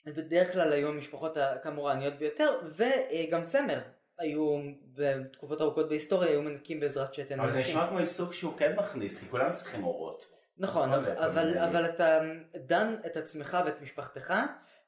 ובדרך 0.06 0.52
כלל 0.54 0.74
היו 0.74 0.88
המשפחות 0.88 1.38
ה- 1.38 1.56
כאמור 1.64 1.90
העניות 1.90 2.14
ביותר, 2.14 2.60
וגם 2.76 3.46
צמר. 3.46 3.80
היו 4.20 4.60
בתקופות 4.94 5.62
ארוכות 5.62 5.90
בהיסטוריה 5.90 6.30
היו 6.30 6.42
מנקים 6.42 6.80
בעזרת 6.80 7.14
שתן. 7.14 7.40
אבל 7.40 7.52
זה. 7.52 7.60
נשמע 7.60 7.88
כמו 7.90 8.00
עיסוק 8.00 8.34
שהוא 8.34 8.58
כן 8.58 8.76
מכניס, 8.76 9.24
כי 9.24 9.30
כולם 9.30 9.52
צריכים 9.52 9.84
אורות. 9.84 10.24
נכון, 10.58 10.94
אבל- 10.94 11.18
אבל, 11.18 11.58
אבל, 11.58 11.86
אתה 11.86 12.20
דן 12.56 12.96
את 13.06 13.18
עצמך 13.18 13.58
ואת 13.66 13.82
משפחתך 13.82 14.34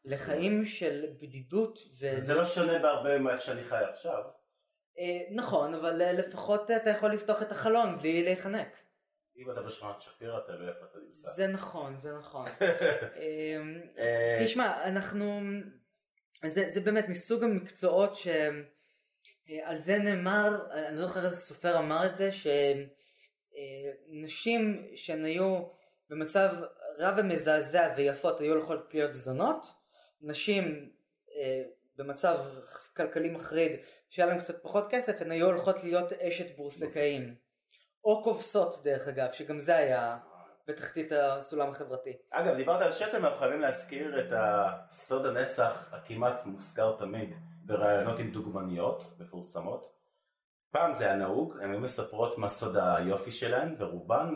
לחיים 0.05 0.65
של 0.65 1.05
בדידות. 1.21 1.79
ו... 1.99 2.19
זה 2.19 2.33
לא 2.33 2.45
שונה 2.45 2.79
בהרבה 2.79 3.19
מאיך 3.19 3.41
שאני 3.41 3.63
חי 3.63 3.83
עכשיו. 3.89 4.21
אה, 4.99 5.35
נכון, 5.35 5.73
אבל 5.73 6.01
אה, 6.01 6.13
לפחות 6.13 6.71
אתה 6.71 6.89
יכול 6.89 7.09
לפתוח 7.11 7.41
את 7.41 7.51
החלון 7.51 7.97
בלי 7.99 8.23
להיחנק. 8.23 8.67
אם 9.37 9.51
אתה 9.51 9.61
בשכונת 9.61 10.01
שפירא, 10.01 10.39
תלוי 10.39 10.67
איפה 10.67 10.85
אתה 10.91 10.99
נמצא. 10.99 11.29
זה 11.35 11.47
נכון, 11.47 11.99
זה 11.99 12.17
נכון. 12.17 12.45
אמ, 13.15 13.81
אה, 13.97 14.41
תשמע, 14.45 14.83
אנחנו... 14.83 15.41
זה, 16.47 16.69
זה 16.69 16.81
באמת 16.81 17.09
מסוג 17.09 17.43
המקצועות 17.43 18.17
שעל 19.49 19.79
זה 19.79 19.97
נאמר, 19.97 20.71
אני 20.71 20.95
לא 20.95 21.01
זוכר 21.01 21.25
איזה 21.25 21.35
סופר 21.35 21.77
אמר 21.77 22.05
את 22.05 22.15
זה, 22.15 22.29
שנשים 24.11 24.87
שהן 24.95 25.25
היו 25.25 25.63
במצב 26.09 26.55
רע 26.99 27.13
ומזעזע 27.17 27.93
ויפות 27.97 28.39
היו 28.39 28.57
יכולות 28.57 28.93
להיות 28.93 29.13
זונות, 29.13 29.65
נשים 30.21 30.91
אה, 31.35 31.63
במצב 31.95 32.39
כלכלי 32.95 33.29
מחריד 33.29 33.71
שהיה 34.09 34.27
להם 34.27 34.39
קצת 34.39 34.63
פחות 34.63 34.87
כסף, 34.89 35.21
הן 35.21 35.31
היו 35.31 35.45
הולכות 35.45 35.83
להיות 35.83 36.13
אשת 36.13 36.57
בורסקאים. 36.57 37.35
או 38.03 38.23
כובסות 38.23 38.83
דרך 38.83 39.07
אגב, 39.07 39.31
שגם 39.31 39.59
זה 39.59 39.75
היה 39.75 40.17
בתחתית 40.69 41.11
הסולם 41.11 41.69
החברתי. 41.69 42.17
אגב, 42.31 42.55
דיברת 42.55 42.81
על 42.81 42.91
שתן, 42.91 43.25
אנחנו 43.25 43.39
חייבים 43.39 43.61
להזכיר 43.61 44.19
את 44.19 44.33
הסוד 44.35 45.25
הנצח 45.25 45.89
הכמעט 45.91 46.45
מוזכר 46.45 46.95
תמיד 46.97 47.35
בראיונות 47.65 48.19
עם 48.19 48.31
דוגמניות 48.31 49.13
מפורסמות. 49.19 49.87
פעם 50.71 50.93
זה 50.93 51.05
היה 51.05 51.15
נהוג, 51.15 51.57
הן 51.61 51.71
היו 51.71 51.79
מספרות 51.79 52.37
מה 52.37 52.49
סוד 52.49 52.77
היופי 52.77 53.31
שלהן, 53.31 53.75
ורובן 53.77 54.35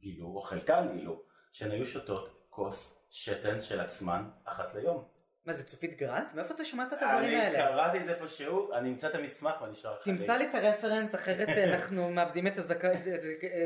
גילו, 0.00 0.26
או 0.26 0.42
חלקן 0.42 0.88
גילו, 0.96 1.22
שהן 1.52 1.70
היו 1.70 1.86
שותות 1.86 2.46
כוס 2.50 3.06
שתן 3.10 3.62
של 3.62 3.80
עצמן 3.80 4.30
אחת 4.44 4.74
ליום. 4.74 5.04
מה 5.46 5.52
זה 5.52 5.64
צופית 5.64 5.98
גרנט? 5.98 6.34
מאיפה 6.34 6.54
אתה 6.54 6.64
שמעת 6.64 6.92
את 6.92 7.02
הדברים 7.02 7.24
אני 7.24 7.36
האלה? 7.36 7.58
קראתי 7.58 7.98
את 7.98 8.04
זה 8.04 8.14
איפשהו, 8.14 8.72
אני 8.72 8.88
אמצא 8.88 9.08
את 9.08 9.14
המסמך 9.14 9.62
ואני 9.62 9.72
אשאר 9.72 9.94
לך. 9.94 10.04
תמצא 10.04 10.36
לי 10.36 10.48
את 10.50 10.54
הרפרנס 10.54 11.14
אחרת 11.14 11.48
אה, 11.48 11.64
אנחנו 11.64 12.10
מאבדים 12.10 12.46
את 12.46 12.52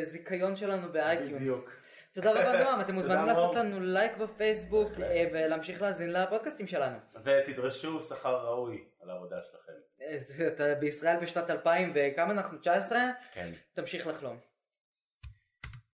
הזיכיון 0.00 0.56
שלנו 0.56 0.92
ב 0.92 0.98
iTunes. 0.98 1.40
בדיוק. 1.40 1.81
תודה 2.14 2.30
רבה 2.30 2.52
נועם, 2.64 2.80
אתם 2.80 2.94
מוזמנים 2.94 3.26
לעשות. 3.26 3.56
לנו 3.56 3.80
לייק 3.80 4.16
בפייסבוק. 4.16 4.90
אה, 5.02 5.24
ולהמשיך 5.32 5.82
להאזין 5.82 6.12
לפודקאסטים 6.12 6.66
שלנו. 6.66 6.98
ותדרשו 7.24 8.00
שכר 8.00 8.36
ראוי 8.46 8.84
על 9.02 9.10
העבודה 9.10 9.36
שלכם. 9.42 9.72
אה, 10.60 10.74
בישראל 10.74 11.16
בשנת 11.16 11.50
2000 11.50 11.92
וכמה 11.94 12.32
אנחנו? 12.32 12.58
19? 12.58 12.98
כן. 13.32 13.52
תמשיך 13.74 14.06
לחלום. 14.06 14.51